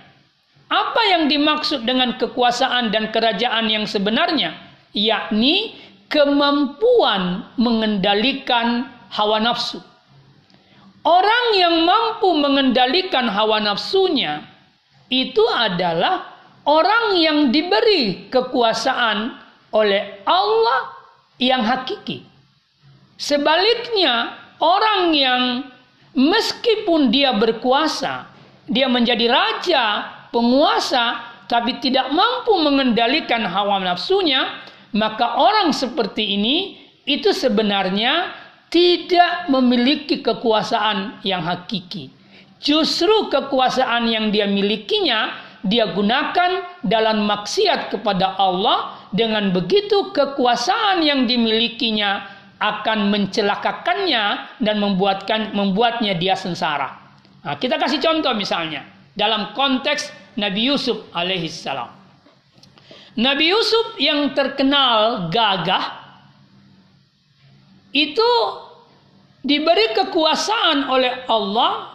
[0.67, 4.55] Apa yang dimaksud dengan kekuasaan dan kerajaan yang sebenarnya?
[4.91, 5.79] Yakni
[6.11, 9.90] kemampuan mengendalikan hawa nafsu.
[11.01, 14.45] Orang yang mampu mengendalikan hawa nafsunya
[15.09, 19.33] itu adalah orang yang diberi kekuasaan
[19.73, 20.93] oleh Allah
[21.41, 22.21] yang hakiki.
[23.17, 25.43] Sebaliknya, orang yang
[26.13, 28.29] meskipun dia berkuasa,
[28.69, 29.85] dia menjadi raja,
[30.29, 31.17] penguasa,
[31.49, 34.61] tapi tidak mampu mengendalikan hawa nafsunya,
[34.93, 36.77] maka orang seperti ini
[37.09, 38.40] itu sebenarnya
[38.71, 42.07] tidak memiliki kekuasaan yang hakiki.
[42.63, 51.29] Justru kekuasaan yang dia milikinya dia gunakan dalam maksiat kepada Allah dengan begitu kekuasaan yang
[51.29, 52.25] dimilikinya
[52.61, 56.97] akan mencelakakannya dan membuatkan membuatnya dia sengsara.
[57.41, 61.89] Nah, kita kasih contoh misalnya dalam konteks Nabi Yusuf alaihissalam.
[63.21, 66.00] Nabi Yusuf yang terkenal gagah
[67.91, 68.31] itu
[69.43, 71.91] diberi kekuasaan oleh Allah.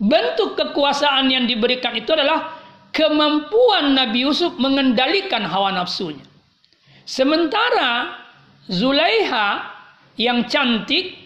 [0.00, 2.56] Bentuk kekuasaan yang diberikan itu adalah
[2.88, 6.24] kemampuan Nabi Yusuf mengendalikan hawa nafsunya.
[7.04, 8.16] Sementara
[8.64, 9.60] Zulaiha
[10.16, 11.20] yang cantik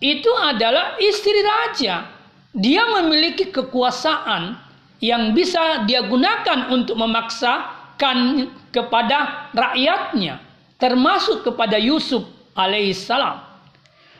[0.00, 2.08] itu adalah istri raja.
[2.56, 4.56] Dia memiliki kekuasaan
[5.04, 10.40] yang bisa dia gunakan untuk memaksakan kepada rakyatnya,
[10.80, 13.44] termasuk kepada Yusuf alaihissalam.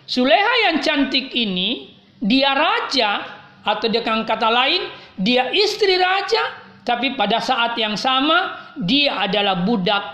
[0.06, 3.26] Suleha yang cantik ini dia raja
[3.66, 4.86] atau dengan kata lain
[5.18, 10.04] dia istri raja tapi pada saat yang sama dia adalah budak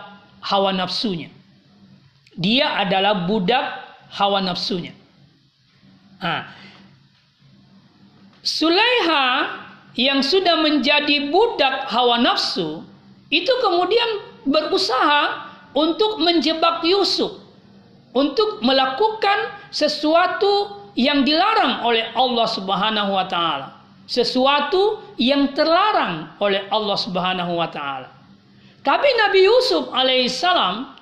[0.40, 1.28] hawa nafsunya.
[2.32, 3.66] Dia adalah budak
[4.16, 4.96] hawa nafsunya.
[6.22, 6.48] Nah,
[8.40, 9.26] Sulaiha
[9.98, 12.80] yang sudah menjadi budak hawa nafsu
[13.28, 17.41] itu kemudian berusaha untuk menjebak Yusuf
[18.12, 23.80] untuk melakukan sesuatu yang dilarang oleh Allah Subhanahu wa taala.
[24.04, 28.12] Sesuatu yang terlarang oleh Allah Subhanahu wa taala.
[28.84, 30.92] Tapi Nabi Yusuf alaihissalam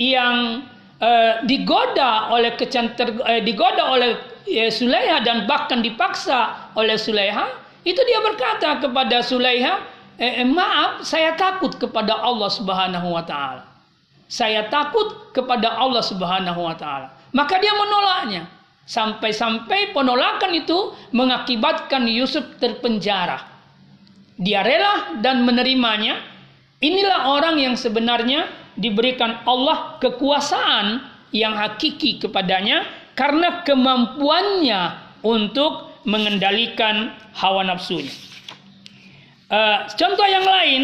[0.00, 0.64] yang
[1.02, 7.52] uh, digoda oleh kecanter uh, digoda oleh uh, Sulaiha dan bahkan dipaksa oleh Sulaiha,
[7.84, 9.84] itu dia berkata kepada Sulaiha,
[10.16, 13.73] eh, "Maaf, saya takut kepada Allah Subhanahu wa taala."
[14.24, 17.12] Saya takut kepada Allah Subhanahu wa taala.
[17.34, 18.48] Maka dia menolaknya.
[18.84, 23.40] Sampai-sampai penolakan itu mengakibatkan Yusuf terpenjara.
[24.36, 26.20] Dia rela dan menerimanya.
[26.84, 28.44] Inilah orang yang sebenarnya
[28.76, 31.00] diberikan Allah kekuasaan
[31.32, 32.84] yang hakiki kepadanya
[33.16, 38.12] karena kemampuannya untuk mengendalikan hawa nafsunya.
[39.48, 40.82] Uh, contoh yang lain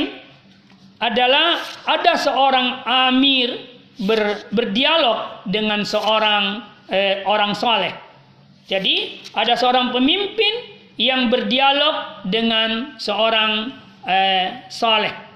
[1.01, 1.57] adalah
[1.89, 3.57] ada seorang amir
[3.97, 6.61] ber, berdialog dengan seorang
[6.93, 7.97] eh, orang soleh.
[8.69, 13.73] Jadi ada seorang pemimpin yang berdialog dengan seorang
[14.05, 15.33] eh, soleh.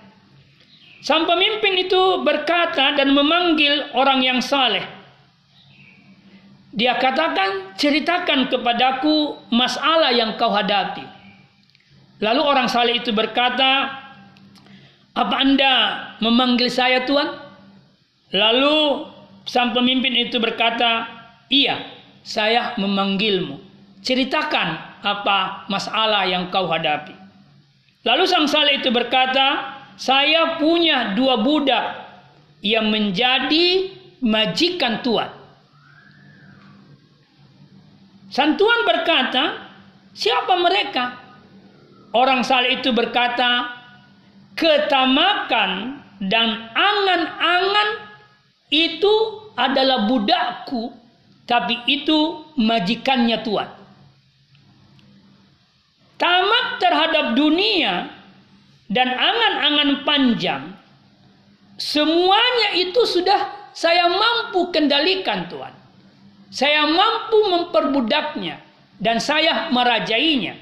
[1.05, 4.85] Sang pemimpin itu berkata dan memanggil orang yang soleh.
[6.75, 11.07] Dia katakan, ceritakan kepadaku masalah yang kau hadapi.
[12.19, 14.04] Lalu orang saleh itu berkata,
[15.15, 15.75] apa anda
[16.19, 17.31] memanggil saya Tuhan?
[18.35, 19.07] Lalu
[19.47, 21.07] sang pemimpin itu berkata,
[21.47, 21.87] iya
[22.27, 23.63] saya memanggilmu.
[24.03, 27.15] Ceritakan apa masalah yang kau hadapi.
[28.05, 32.05] Lalu sang saleh itu berkata, saya punya dua budak
[32.61, 35.31] yang menjadi majikan Tuhan.
[38.35, 39.63] Sang Tuhan berkata,
[40.11, 41.23] siapa mereka?
[42.11, 43.74] Orang saleh itu berkata,
[44.55, 47.89] ketamakan dan angan-angan
[48.71, 49.15] itu
[49.55, 50.91] adalah budakku
[51.45, 53.71] tapi itu majikannya Tuhan.
[56.17, 58.09] Tamak terhadap dunia
[58.89, 60.63] dan angan-angan panjang
[61.77, 65.75] semuanya itu sudah saya mampu kendalikan Tuhan.
[66.55, 68.63] Saya mampu memperbudaknya
[69.03, 70.55] dan saya merajainya.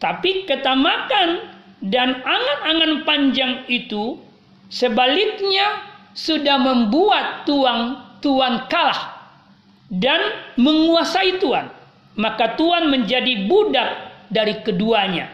[0.00, 4.16] Tapi ketamakan dan angan-angan panjang itu
[4.72, 5.84] sebaliknya
[6.16, 9.16] sudah membuat tuan tuan kalah
[9.92, 10.18] dan
[10.58, 11.70] menguasai tuan.
[12.16, 13.90] Maka tuan menjadi budak
[14.32, 15.28] dari keduanya.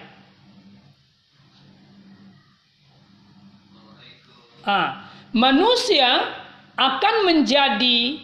[4.67, 6.27] Ah, manusia
[6.75, 8.19] akan menjadi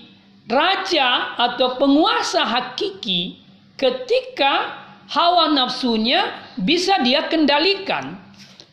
[0.50, 3.38] raja atau penguasa hakiki
[3.78, 4.74] ketika
[5.06, 6.24] hawa nafsunya
[6.62, 8.18] bisa dia kendalikan.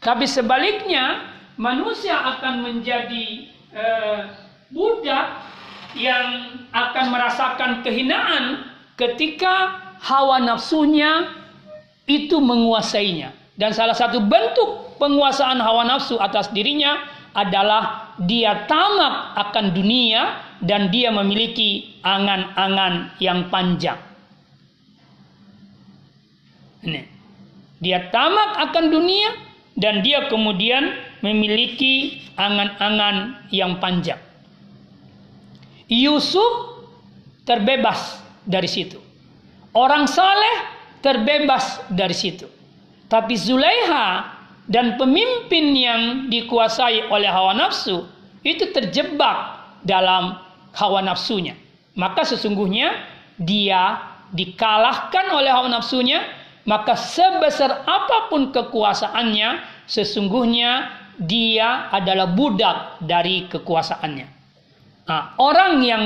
[0.02, 3.26] Tapi sebaliknya manusia akan menjadi
[3.74, 4.19] eh,
[4.69, 5.41] budak
[5.95, 8.69] yang akan merasakan kehinaan
[9.00, 11.32] ketika hawa nafsunya
[12.06, 13.34] itu menguasainya.
[13.56, 17.00] Dan salah satu bentuk penguasaan hawa nafsu atas dirinya
[17.32, 24.00] adalah dia tamak akan dunia dan dia memiliki angan-angan yang panjang.
[26.84, 27.14] Ini.
[27.84, 29.30] Dia tamak akan dunia
[29.76, 34.20] dan dia kemudian memiliki angan-angan yang panjang.
[35.92, 36.82] Yusuf
[37.46, 38.98] terbebas dari situ.
[39.76, 40.58] Orang saleh
[41.04, 42.48] terbebas dari situ.
[43.06, 44.34] Tapi Zulaiha
[44.66, 46.02] dan pemimpin yang
[46.34, 48.10] dikuasai oleh hawa nafsu
[48.42, 50.42] itu terjebak dalam
[50.74, 51.54] hawa nafsunya.
[51.94, 52.98] Maka sesungguhnya
[53.38, 54.02] dia
[54.34, 56.26] dikalahkan oleh hawa nafsunya,
[56.65, 60.89] maka sebesar apa pun kekuasaannya, sesungguhnya
[61.21, 64.28] dia adalah budak dari kekuasaannya.
[65.06, 66.04] Nah, orang yang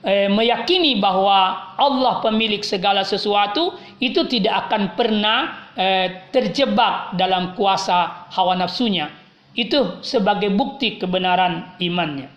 [0.00, 8.32] eh, meyakini bahwa Allah pemilik segala sesuatu itu tidak akan pernah eh, terjebak dalam kuasa
[8.32, 9.12] hawa nafsunya.
[9.52, 12.32] Itu sebagai bukti kebenaran imannya.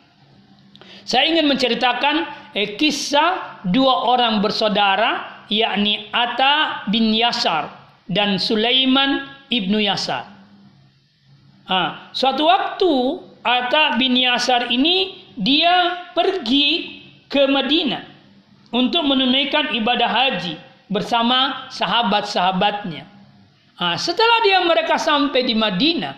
[1.07, 7.76] Saya ingin menceritakan eh, kisah dua orang bersaudara yakni Ata bin Yasar
[8.08, 10.32] dan Sulaiman ibnu Yasar.
[11.68, 12.94] Ha, suatu waktu
[13.44, 18.08] Ata bin Yasar ini dia pergi ke Madinah
[18.72, 20.56] untuk menunaikan ibadah haji
[20.88, 23.08] bersama sahabat-sahabatnya.
[23.98, 26.14] Setelah dia mereka sampai di Madinah,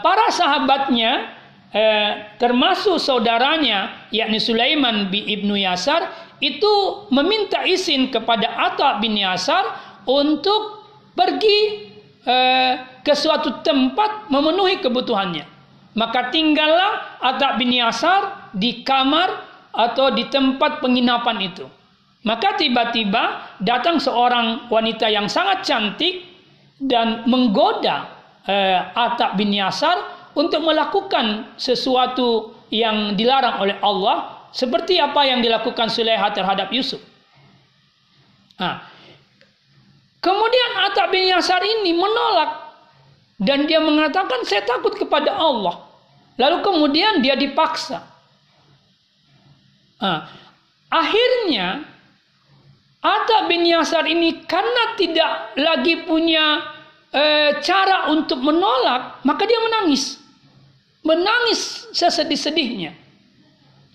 [0.00, 1.34] para sahabatnya
[1.74, 9.64] uh, termasuk saudaranya yakni Sulaiman bin Ibnu Yasar itu meminta izin kepada Atta bin Yasar
[10.04, 10.84] untuk
[11.16, 11.88] pergi
[12.28, 15.48] uh, ke suatu tempat memenuhi kebutuhannya.
[15.96, 19.30] Maka tinggallah Atta bin Yasar di kamar
[19.72, 21.64] atau di tempat penginapan itu.
[22.24, 26.24] Maka tiba-tiba datang seorang wanita yang sangat cantik
[26.80, 28.08] dan menggoda
[28.48, 35.90] eh, Atta bin Yasar untuk melakukan sesuatu yang dilarang oleh Allah seperti apa yang dilakukan
[35.90, 37.02] Sulaiha terhadap Yusuf.
[38.54, 38.86] Nah,
[40.22, 42.70] kemudian Atta bin Yasar ini menolak
[43.42, 45.90] dan dia mengatakan saya takut kepada Allah.
[46.38, 48.06] Lalu kemudian dia dipaksa.
[49.98, 50.30] Nah,
[50.86, 51.82] akhirnya
[53.02, 56.62] Atta bin Yasar ini karena tidak lagi punya
[57.10, 57.24] e,
[57.58, 60.22] cara untuk menolak, maka dia menangis.
[61.02, 63.03] Menangis sesedih-sedihnya.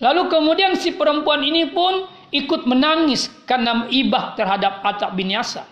[0.00, 5.68] Lalu kemudian si perempuan ini pun ikut menangis karena ibah terhadap Atta bin Yasar.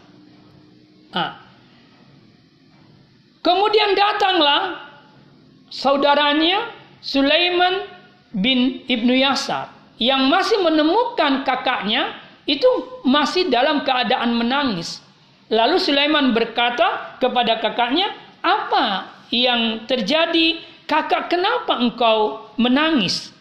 [1.09, 1.49] Nah,
[3.49, 4.77] Kemudian datanglah
[5.73, 7.87] saudaranya Sulaiman
[8.35, 12.69] bin Ibnu Yasar yang masih menemukan kakaknya itu
[13.09, 15.01] masih dalam keadaan menangis.
[15.49, 18.12] Lalu Sulaiman berkata kepada kakaknya,
[18.45, 20.61] "Apa yang terjadi?
[20.85, 23.33] Kakak, kenapa engkau menangis?"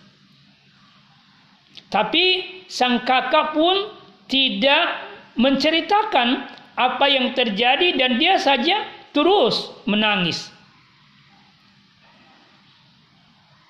[1.87, 2.25] Tapi
[2.67, 3.95] sang kakak pun
[4.27, 5.07] tidak
[5.39, 8.85] menceritakan apa yang terjadi dan dia saja
[9.15, 10.51] terus menangis.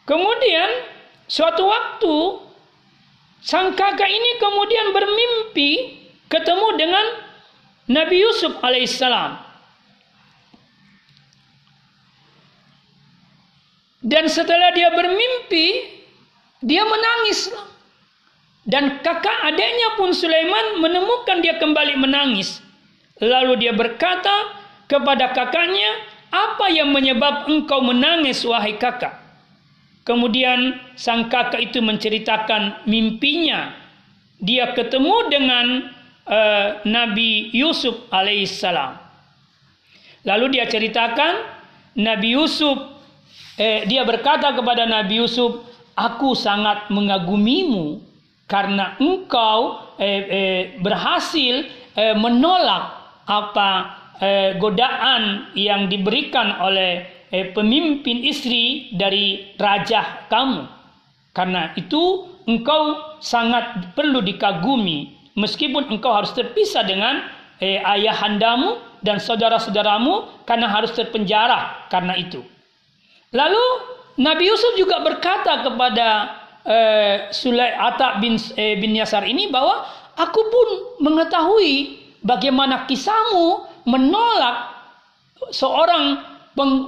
[0.07, 0.69] Kemudian
[1.27, 2.15] suatu waktu
[3.43, 5.71] sang kakak ini kemudian bermimpi
[6.31, 7.05] ketemu dengan
[7.87, 9.47] Nabi Yusuf alaihissalam.
[14.07, 15.83] Dan setelah dia bermimpi,
[16.63, 17.51] dia menangis.
[18.67, 22.59] Dan kakak adiknya pun Sulaiman menemukan dia kembali menangis.
[23.23, 29.19] Lalu dia berkata, kepada kakaknya, "Apa yang menyebab engkau menangis, wahai kakak?"
[30.07, 33.75] Kemudian sang kakak itu menceritakan mimpinya.
[34.39, 35.65] Dia ketemu dengan
[36.23, 38.95] uh, Nabi Yusuf alaihissalam.
[40.23, 41.43] Lalu dia ceritakan
[41.99, 42.79] Nabi Yusuf,
[43.59, 45.63] eh, dia berkata kepada Nabi Yusuf,
[45.95, 48.06] "Aku sangat mengagumimu
[48.47, 52.83] karena engkau eh, eh, berhasil eh, menolak
[53.27, 53.69] apa
[54.23, 60.63] eh, godaan yang diberikan oleh eh, pemimpin istri dari raja kamu.
[61.35, 67.27] Karena itu engkau sangat perlu dikagumi meskipun engkau harus terpisah dengan
[67.59, 72.41] eh, ayahandamu dan saudara-saudaramu karena harus terpenjara karena itu.
[73.35, 73.65] Lalu
[74.17, 76.07] Nabi Yusuf juga berkata kepada
[76.67, 77.73] eh, Sulai
[78.19, 79.87] bin, eh, bin Yasar ini bahwa
[80.19, 80.67] aku pun
[81.07, 84.75] mengetahui bagaimana kisahmu menolak
[85.49, 86.19] seorang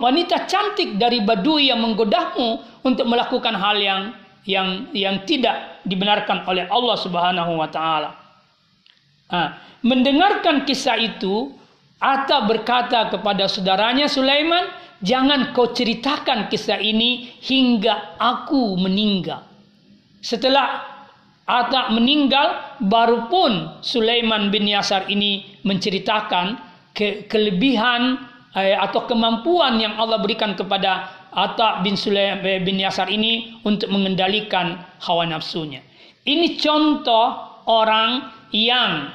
[0.01, 4.01] wanita cantik dari Badui yang menggodahmu untuk melakukan hal yang
[4.49, 8.17] yang yang tidak dibenarkan oleh Allah Subhanahu wa taala.
[9.29, 11.53] Nah, mendengarkan kisah itu,
[12.01, 14.73] Atta berkata kepada saudaranya Sulaiman,
[15.05, 19.48] "Jangan kau ceritakan kisah ini hingga aku meninggal."
[20.19, 20.99] Setelah
[21.49, 26.61] Atta meninggal, baru pun Sulaiman bin Yasar ini menceritakan
[26.93, 28.21] ke kelebihan
[28.53, 33.89] eh, atau kemampuan yang Allah berikan kepada Atta bin Sulaiman eh, bin Yasar ini untuk
[33.89, 35.81] mengendalikan hawa nafsunya.
[36.21, 37.33] Ini contoh
[37.65, 39.09] orang yang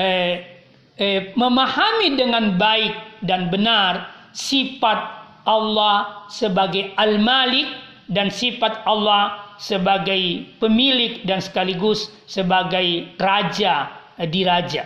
[0.00, 0.64] eh,
[0.96, 4.98] eh, memahami dengan baik dan benar sifat
[5.44, 7.68] Allah sebagai Al-Malik
[8.08, 14.84] dan sifat Allah sebagai pemilik dan sekaligus sebagai raja eh, di raja.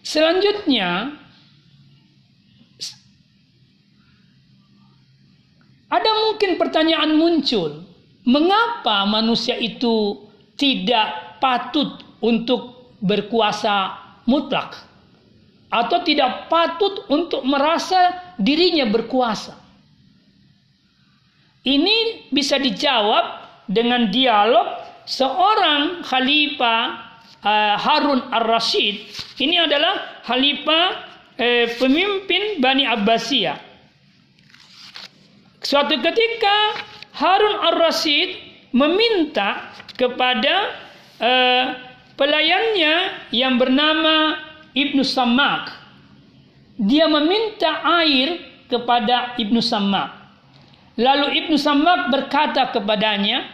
[0.00, 1.14] Selanjutnya
[5.86, 7.86] ada mungkin pertanyaan muncul,
[8.26, 10.26] mengapa manusia itu
[10.58, 13.96] tidak patut untuk berkuasa
[14.26, 14.76] mutlak
[15.70, 19.54] atau tidak patut untuk merasa dirinya berkuasa.
[21.60, 23.24] Ini bisa dijawab
[23.68, 26.80] dengan dialog seorang khalifah
[27.44, 29.12] uh, Harun ar-Rasyid.
[29.36, 30.84] Ini adalah khalifah
[31.36, 33.60] uh, pemimpin Bani Abbasiyah.
[35.60, 36.56] Suatu ketika
[37.12, 38.40] Harun ar-Rasyid
[38.72, 39.68] meminta
[40.00, 40.72] kepada
[41.20, 41.64] uh,
[42.16, 44.40] pelayannya yang bernama
[44.72, 45.76] Ibnu Samak.
[46.80, 48.40] Dia meminta air
[48.72, 50.19] kepada Ibnu Samak.
[51.00, 53.48] Lalu Ibnu Samak berkata kepadanya,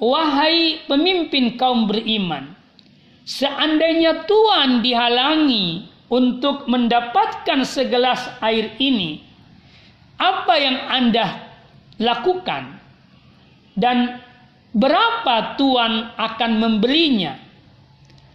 [0.00, 2.56] Wahai pemimpin kaum beriman,
[3.24, 9.24] seandainya Tuhan dihalangi untuk mendapatkan segelas air ini,
[10.20, 11.26] apa yang Anda
[12.00, 12.80] lakukan?
[13.76, 14.20] Dan
[14.72, 17.36] berapa tuan akan membelinya?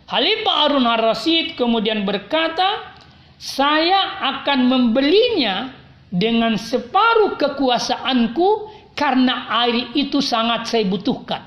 [0.05, 2.93] Khalifah Harun al-Rasyid kemudian berkata,
[3.41, 5.80] saya akan membelinya
[6.11, 8.49] dengan separuh kekuasaanku
[8.93, 11.41] karena air itu sangat saya butuhkan.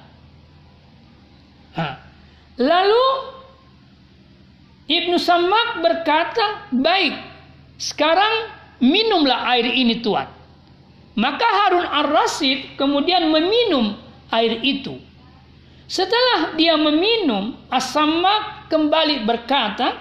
[1.76, 1.86] Ha.
[2.56, 3.06] Lalu
[4.88, 7.12] Ibnu Samak berkata, baik,
[7.76, 8.48] sekarang
[8.80, 10.28] minumlah air ini tuan.
[11.14, 13.94] Maka Harun al-Rasyid kemudian meminum
[14.34, 14.98] air itu.
[15.84, 20.00] Setelah dia meminum, Asamak kembali berkata,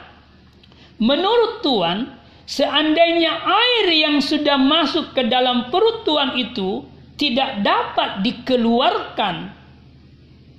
[0.97, 2.07] Menurut Tuhan,
[2.45, 6.83] seandainya air yang sudah masuk ke dalam perut Tuhan itu
[7.15, 9.53] tidak dapat dikeluarkan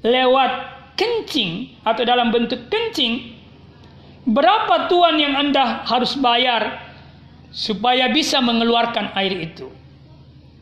[0.05, 0.53] lewat
[0.95, 3.35] kencing atau dalam bentuk kencing,
[4.28, 6.78] berapa Tuhan yang Anda harus bayar
[7.51, 9.68] supaya bisa mengeluarkan air itu?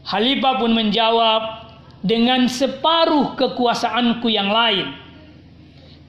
[0.03, 1.63] Halifah pun menjawab,
[2.03, 4.91] dengan separuh kekuasaanku yang lain.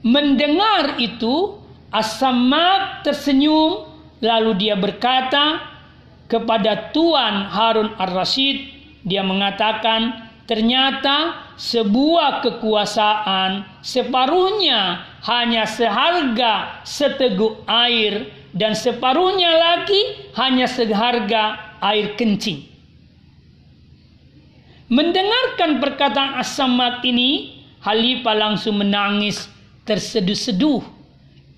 [0.02, 1.62] Mendengar itu,
[1.94, 3.93] As-Samad tersenyum
[4.24, 5.60] lalu dia berkata
[6.24, 8.56] kepada Tuan Harun Ar-Rasyid,
[9.04, 21.76] dia mengatakan, ternyata sebuah kekuasaan separuhnya hanya seharga seteguk air dan separuhnya lagi hanya seharga
[21.84, 22.64] air kencing.
[24.88, 29.48] Mendengarkan perkataan As-Samad ini, Halifah langsung menangis
[29.84, 30.93] terseduh-seduh.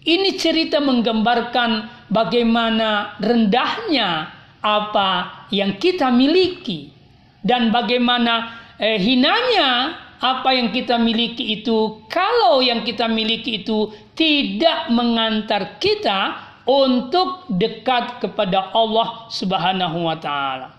[0.07, 4.31] Ini cerita menggambarkan bagaimana rendahnya
[4.63, 6.95] apa yang kita miliki
[7.43, 14.89] dan bagaimana eh, hinanya apa yang kita miliki itu kalau yang kita miliki itu tidak
[14.95, 20.75] mengantar kita untuk dekat kepada Allah Subhanahu wa taala.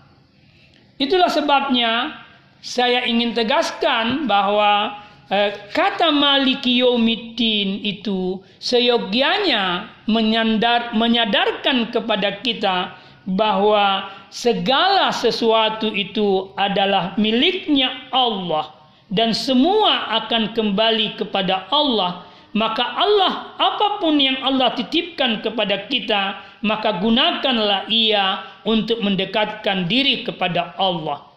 [1.00, 2.24] Itulah sebabnya
[2.58, 12.96] saya ingin tegaskan bahwa eh, kata maliki yaumiddin itu seyogianya menyandar, menyadarkan kepada kita
[13.28, 18.72] bahwa segala sesuatu itu adalah miliknya Allah
[19.12, 22.24] dan semua akan kembali kepada Allah.
[22.56, 30.26] Maka Allah apa pun yang Allah titipkan kepada kita maka gunakanlah ia untuk mendekatkan diri
[30.26, 31.28] kepada Allah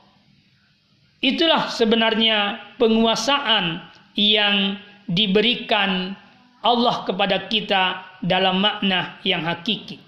[1.21, 3.77] Itulah sebenarnya penguasaan
[4.17, 6.17] yang diberikan
[6.65, 10.01] Allah kepada kita dalam makna yang hakiki.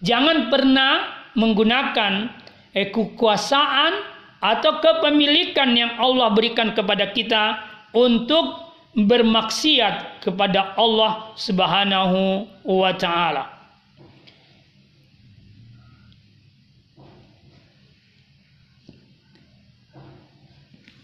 [0.00, 2.32] Jangan pernah menggunakan
[2.72, 3.92] eh, kekuasaan
[4.40, 7.60] atau kepemilikan yang Allah berikan kepada kita
[7.96, 13.55] untuk bermaksiat kepada Allah Subhanahu wa taala.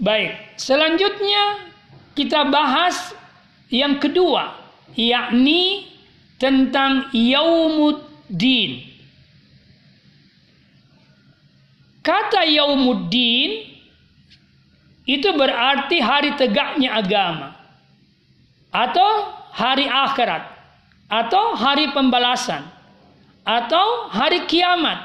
[0.03, 1.63] Baik, selanjutnya
[2.19, 3.15] kita bahas
[3.71, 4.51] yang kedua,
[4.99, 5.87] yakni
[6.43, 8.83] tentang yaumuddin.
[12.03, 13.63] Kata yaumuddin
[15.07, 17.55] itu berarti hari tegaknya agama
[18.75, 20.51] atau hari akhirat
[21.07, 22.67] atau hari pembalasan
[23.47, 24.99] atau hari kiamat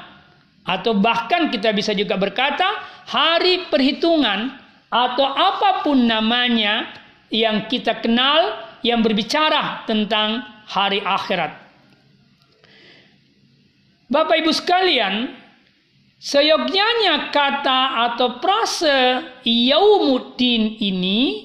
[0.66, 2.66] atau bahkan kita bisa juga berkata
[3.06, 6.88] hari perhitungan atau apa pun namanya
[7.28, 11.52] yang kita kenal yang berbicara tentang hari akhirat.
[14.08, 15.36] Bapak Ibu sekalian,
[16.16, 21.44] seyogyanya kata atau prase yaumuddin ini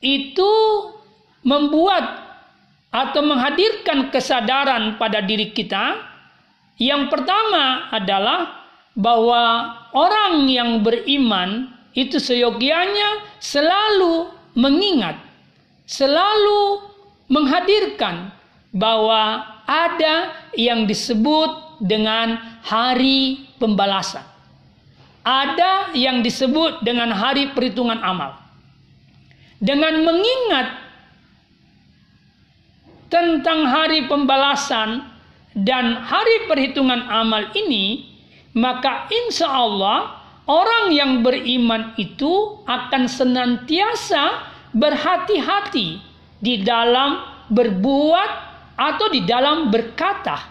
[0.00, 0.52] itu
[1.44, 2.22] membuat
[2.92, 6.00] atau menghadirkan kesadaran pada diri kita.
[6.76, 15.20] Yang pertama adalah bahwa orang yang beriman itu seyogianya selalu mengingat,
[15.84, 16.88] selalu
[17.28, 18.32] menghadirkan
[18.72, 24.24] bahwa ada yang disebut dengan hari pembalasan.
[25.22, 28.42] Ada yang disebut dengan hari perhitungan amal.
[29.62, 30.82] Dengan mengingat
[33.06, 35.06] tentang hari pembalasan
[35.54, 38.08] dan hari perhitungan amal ini,
[38.56, 44.42] maka insya Allah Orang yang beriman itu akan senantiasa
[44.74, 46.02] berhati-hati
[46.42, 48.30] di dalam berbuat
[48.74, 50.42] atau di dalam berkata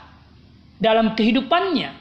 [0.79, 1.91] dalam kehidupannya.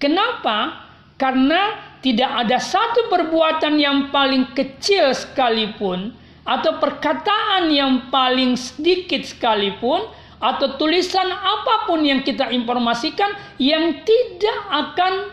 [0.00, 0.88] Kenapa?
[1.20, 10.04] Karena tidak ada satu perbuatan yang paling kecil sekalipun atau perkataan yang paling sedikit sekalipun
[10.40, 15.32] atau tulisan apa pun yang kita informasikan yang tidak akan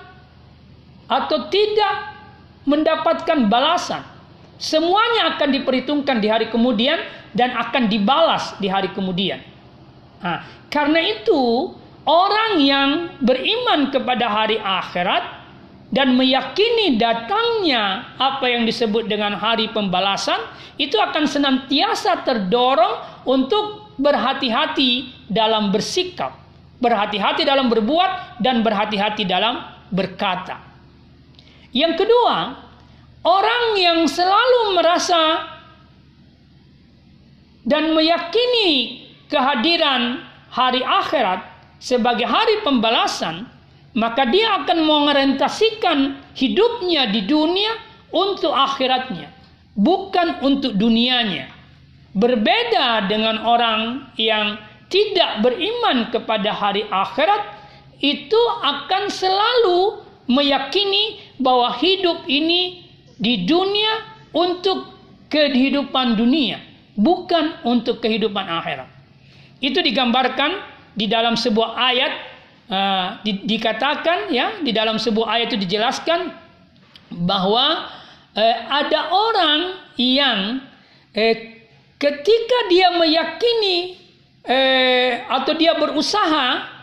[1.12, 2.16] atau tidak
[2.64, 3.99] mendapatkan balasan.
[4.55, 7.03] Semuanya akan diperhitungkan di hari kemudian
[7.36, 9.43] dan akan dibalas di hari kemudian.
[10.24, 11.74] Nah, karena itu
[12.07, 12.89] orang yang
[13.20, 15.43] beriman kepada hari akhirat
[15.91, 20.39] dan meyakini datangnya apa yang disebut dengan hari pembalasan
[20.80, 26.38] itu akan senantiasa terdorong untuk berhati-hati dalam bersikap,
[26.80, 29.59] berhati-hati dalam berbuat dan berhati-hati dalam
[29.91, 30.70] berkata.
[31.72, 32.59] Yang kedua,
[33.24, 35.47] orang yang selalu merasa
[37.63, 39.01] dan meyakini
[39.32, 40.19] kehadiran
[40.51, 41.47] hari akhirat
[41.80, 43.47] sebagai hari pembalasan,
[43.95, 47.72] maka dia akan mengorientasikan hidupnya di dunia
[48.11, 49.32] untuk akhiratnya,
[49.80, 51.47] bukan untuk dunianya.
[52.11, 54.59] Berbeda dengan orang yang
[54.91, 57.63] tidak beriman kepada hari akhirat,
[58.03, 62.88] itu akan selalu meyakini bahwa hidup ini
[63.19, 64.95] di dunia untuk
[65.27, 66.63] kehidupan dunia,
[66.95, 68.88] bukan untuk kehidupan akhirat.
[69.59, 70.63] Itu digambarkan
[70.95, 72.13] di dalam sebuah ayat
[72.71, 76.32] uh, di, dikatakan ya di dalam sebuah ayat itu dijelaskan
[77.27, 77.91] bahwa
[78.36, 79.59] uh, ada orang
[79.99, 80.39] yang
[81.13, 81.36] uh,
[81.99, 84.01] ketika dia meyakini
[84.47, 86.80] uh, atau dia berusaha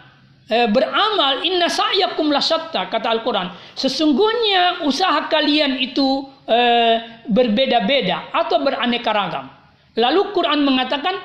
[0.48, 3.52] eh, beramal inna sa'yakum lasyatta kata Al-Qur'an.
[3.76, 9.46] Sesungguhnya usaha kalian itu eh, berbeda-beda atau beraneka ragam.
[9.94, 11.16] Lalu Quran mengatakan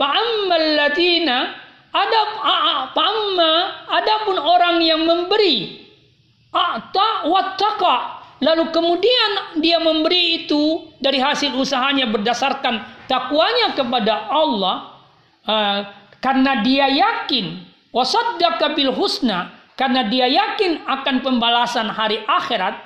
[0.00, 1.52] fa'ammal ladina
[1.90, 2.20] ada
[2.94, 3.52] fa'amma
[3.90, 5.82] adapun orang yang memberi
[6.54, 7.96] a'ta wattaqa
[8.40, 14.76] lalu kemudian dia memberi itu dari hasil usahanya berdasarkan takwanya kepada Allah
[15.44, 15.80] uh,
[16.22, 22.76] karena dia yakin wasaddaka bil husna karena dia yakin akan pembalasan hari akhirat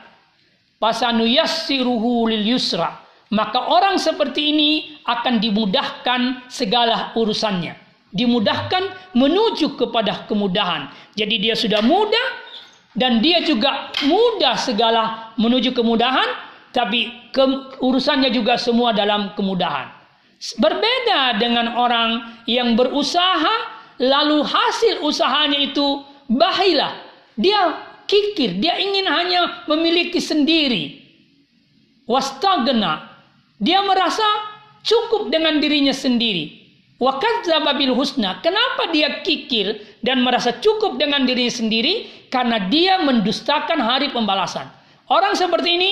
[0.78, 3.02] pasanu yassiruhu lil yusra.
[3.34, 4.70] Maka orang seperti ini
[5.02, 7.74] akan dimudahkan segala urusannya.
[8.14, 10.86] Dimudahkan menuju kepada kemudahan.
[11.18, 12.26] Jadi dia sudah mudah
[12.94, 16.30] dan dia juga mudah segala menuju kemudahan
[16.70, 17.42] tapi ke,
[17.82, 19.90] urusannya juga semua dalam kemudahan.
[20.58, 26.94] Berbeda dengan orang yang berusaha lalu hasil usahanya itu bahilah.
[27.34, 27.74] Dia
[28.06, 31.02] kikir, dia ingin hanya memiliki sendiri.
[32.04, 33.10] Wastagna.
[33.58, 34.24] Dia merasa
[34.84, 36.64] cukup dengan dirinya sendiri.
[37.00, 38.38] Wakadzdzaba bil husna.
[38.38, 42.28] Kenapa dia kikir dan merasa cukup dengan dirinya sendiri?
[42.30, 44.68] Karena dia mendustakan hari pembalasan.
[45.10, 45.90] Orang seperti ini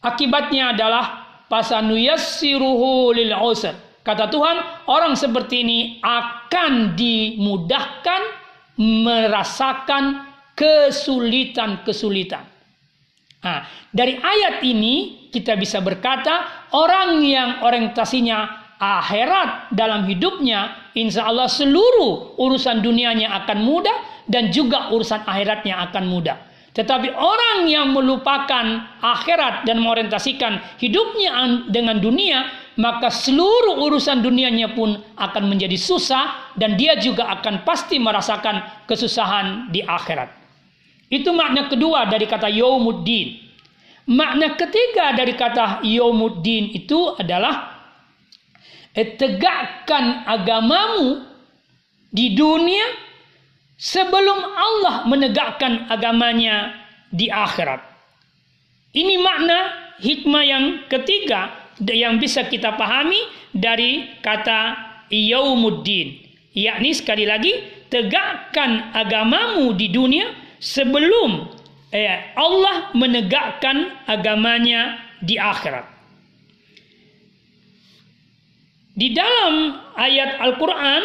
[0.00, 3.32] akibatnya adalah fasanuyassiruhu lil.
[4.06, 8.22] Kata Tuhan, orang seperti ini akan dimudahkan
[8.78, 10.22] merasakan
[10.54, 12.46] kesulitan-kesulitan.
[13.42, 21.50] Nah, dari ayat ini kita bisa berkata orang yang orientasinya akhirat dalam hidupnya, insya Allah
[21.50, 26.38] seluruh urusan dunianya akan mudah dan juga urusan akhiratnya akan mudah.
[26.76, 35.00] Tetapi orang yang melupakan akhirat dan mengorientasikan hidupnya dengan dunia, maka seluruh urusan dunianya pun
[35.16, 40.28] akan menjadi susah dan dia juga akan pasti merasakan kesusahan di akhirat.
[41.08, 43.40] Itu makna kedua dari kata yaumuddin.
[44.06, 47.74] Makna ketiga dari kata yaumuddin itu adalah
[48.94, 51.24] tegakkan agamamu
[52.12, 52.86] di dunia
[53.76, 56.76] sebelum Allah menegakkan agamanya
[57.08, 57.80] di akhirat.
[58.96, 59.58] Ini makna
[60.00, 63.20] hikmah yang ketiga yang bisa kita pahami
[63.52, 64.76] dari kata
[65.12, 66.24] yaumuddin.
[66.56, 67.52] Yakni sekali lagi
[67.92, 71.52] tegakkan agamamu di dunia sebelum
[71.92, 75.84] eh, Allah menegakkan agamanya di akhirat.
[78.96, 81.02] Di dalam ayat Al-Quran,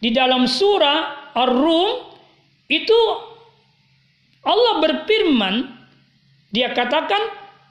[0.00, 2.08] di dalam surah Ar-Rum
[2.72, 3.00] itu
[4.48, 5.54] Allah berfirman
[6.48, 7.20] dia katakan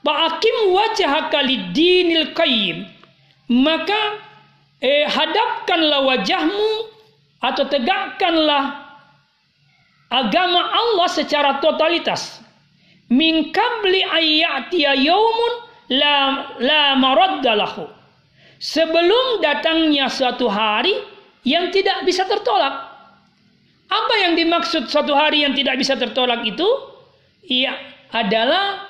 [0.05, 2.85] Ba'akim wajhaka lid-dinil qayyim.
[3.47, 4.21] Maka
[4.83, 6.69] eh, hadapkanlah wajahmu
[7.41, 8.87] atau tegakkanlah
[10.11, 12.43] agama Allah secara totalitas.
[13.07, 15.53] Min qabli ayyatiya yaumun
[15.95, 16.15] la
[16.59, 17.87] la maraddalahu
[18.59, 20.91] sebelum datangnya suatu hari
[21.47, 22.97] yang tidak bisa tertolak.
[23.87, 26.67] Apa yang dimaksud satu hari yang tidak bisa tertolak itu?
[27.47, 27.71] Ia
[28.11, 28.86] adalah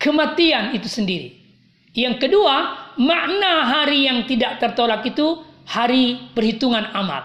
[0.00, 1.36] kematian itu sendiri.
[1.92, 7.22] Yang kedua, makna hari yang tidak tertolak itu hari perhitungan amal.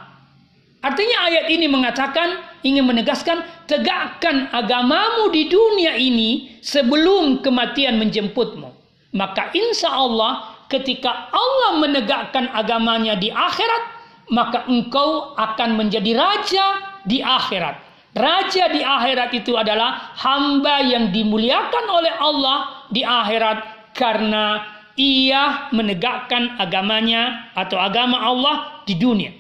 [0.86, 8.70] Artinya ayat ini mengatakan, ingin menegaskan, tegakkan agamamu di dunia ini sebelum kematian menjemputmu.
[9.18, 13.84] Maka insya Allah ketika Allah menegakkan agamanya di akhirat,
[14.30, 16.66] maka engkau akan menjadi raja
[17.06, 17.85] di akhirat.
[18.16, 24.64] Raja di akhirat itu adalah hamba yang dimuliakan oleh Allah di akhirat karena
[24.96, 29.36] ia menegakkan agamanya atau agama Allah di dunia.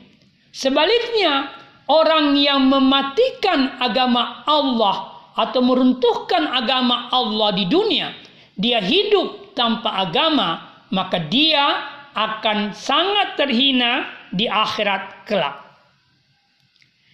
[0.51, 1.55] Sebaliknya,
[1.87, 8.11] orang yang mematikan agama Allah atau meruntuhkan agama Allah di dunia,
[8.59, 11.79] dia hidup tanpa agama, maka dia
[12.11, 15.63] akan sangat terhina di akhirat kelak.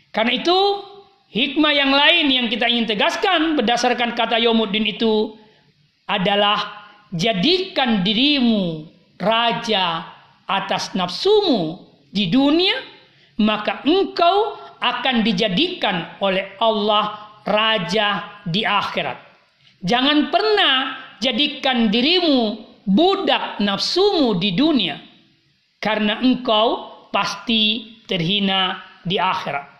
[0.10, 0.58] Karena itu
[1.32, 5.40] hikmah yang lain yang kita ingin tegaskan berdasarkan kata Yomuddin itu
[6.06, 10.06] adalah jadikan dirimu raja
[10.46, 12.76] atas nafsumu di dunia
[13.40, 19.18] maka engkau akan dijadikan oleh Allah raja di akhirat.
[19.82, 20.76] Jangan pernah
[21.18, 24.98] jadikan dirimu budak nafsumu di dunia
[25.82, 29.71] karena engkau pasti terhina di akhirat.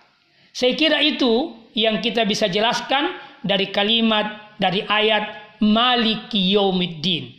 [0.52, 7.32] Saya kira itu yang kita bisa jelaskan dari kalimat dari ayat Maliki Yaumiddin.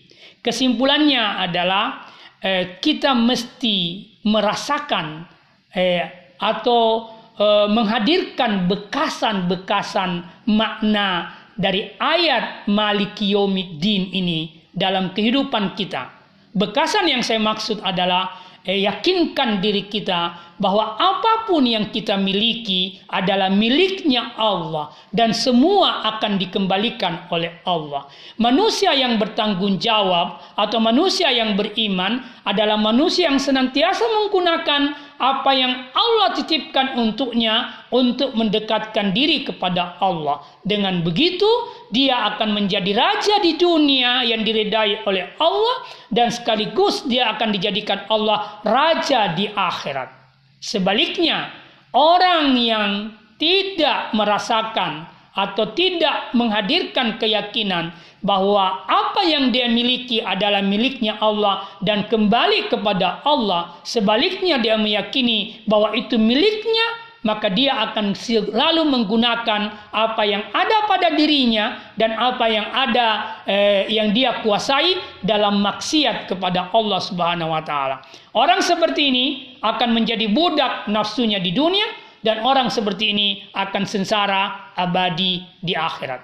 [0.42, 2.10] Kesimpulannya adalah
[2.42, 5.28] eh, kita mesti merasakan
[5.76, 16.10] eh, atau eh, menghadirkan bekasan-bekasan makna dari ayat Maliki Yaumiddin ini dalam kehidupan kita.
[16.52, 23.02] Bekasan yang saya maksud adalah eh, yakinkan diri kita bahwa apa pun yang kita miliki
[23.10, 28.06] adalah miliknya Allah dan semua akan dikembalikan oleh Allah.
[28.38, 35.87] Manusia yang bertanggung jawab atau manusia yang beriman adalah manusia yang senantiasa menggunakan apa yang
[35.95, 40.43] Allah titipkan untuknya untuk mendekatkan diri kepada Allah.
[40.66, 41.47] Dengan begitu,
[41.95, 48.03] dia akan menjadi raja di dunia yang diredai oleh Allah dan sekaligus dia akan dijadikan
[48.11, 50.11] Allah raja di akhirat.
[50.59, 51.55] Sebaliknya,
[51.95, 61.18] orang yang tidak merasakan atau tidak menghadirkan keyakinan bahwa apa yang dia miliki adalah miliknya
[61.18, 63.77] Allah dan kembali kepada Allah.
[63.83, 66.87] Sebaliknya dia meyakini bahwa itu miliknya,
[67.23, 73.87] maka dia akan selalu menggunakan apa yang ada pada dirinya dan apa yang ada eh,
[73.91, 78.03] yang dia kuasai dalam maksiat kepada Allah Subhanahu wa taala.
[78.35, 79.27] Orang seperti ini
[79.62, 81.87] akan menjadi budak nafsunya di dunia
[82.27, 86.23] dan orang seperti ini akan sengsara abadi di akhirat.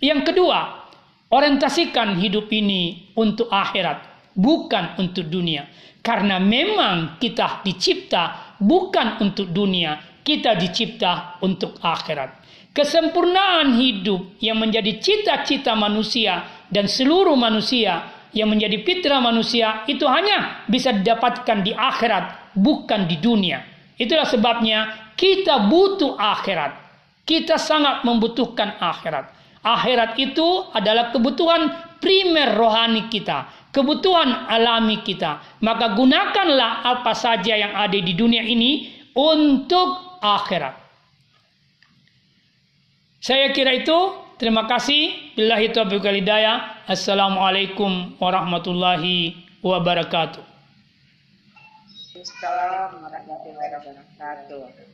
[0.00, 0.87] Yang kedua,
[1.28, 4.08] Orientasikan hidup ini untuk akhirat.
[4.38, 5.66] bukan untuk dunia.
[5.98, 12.38] Karena memang kita dicipta bukan untuk dunia, kita dicipta untuk akhirat.
[12.70, 20.62] Kesempurnaan hidup yang menjadi cita-cita manusia dan seluruh manusia yang menjadi fitrah manusia itu hanya
[20.70, 23.66] bisa didapatkan di akhirat, bukan di dunia.
[23.98, 26.86] Itulah sebabnya kita butuh akhirat.
[27.26, 29.37] Kita sangat membutuhkan akhirat.
[29.62, 35.42] Akhirat itu adalah kebutuhan primer rohani kita, kebutuhan alami kita.
[35.60, 40.78] Maka gunakanlah apa saja yang ada di dunia ini untuk akhirat.
[43.18, 44.26] Saya kira itu.
[44.38, 45.34] Terima kasih.
[45.34, 46.86] Billahi taufiq wal hidayah.
[46.86, 49.34] Assalamualaikum warahmatullahi
[49.66, 50.46] wabarakatuh.
[52.14, 54.87] Assalamualaikum warahmatullahi wabarakatuh.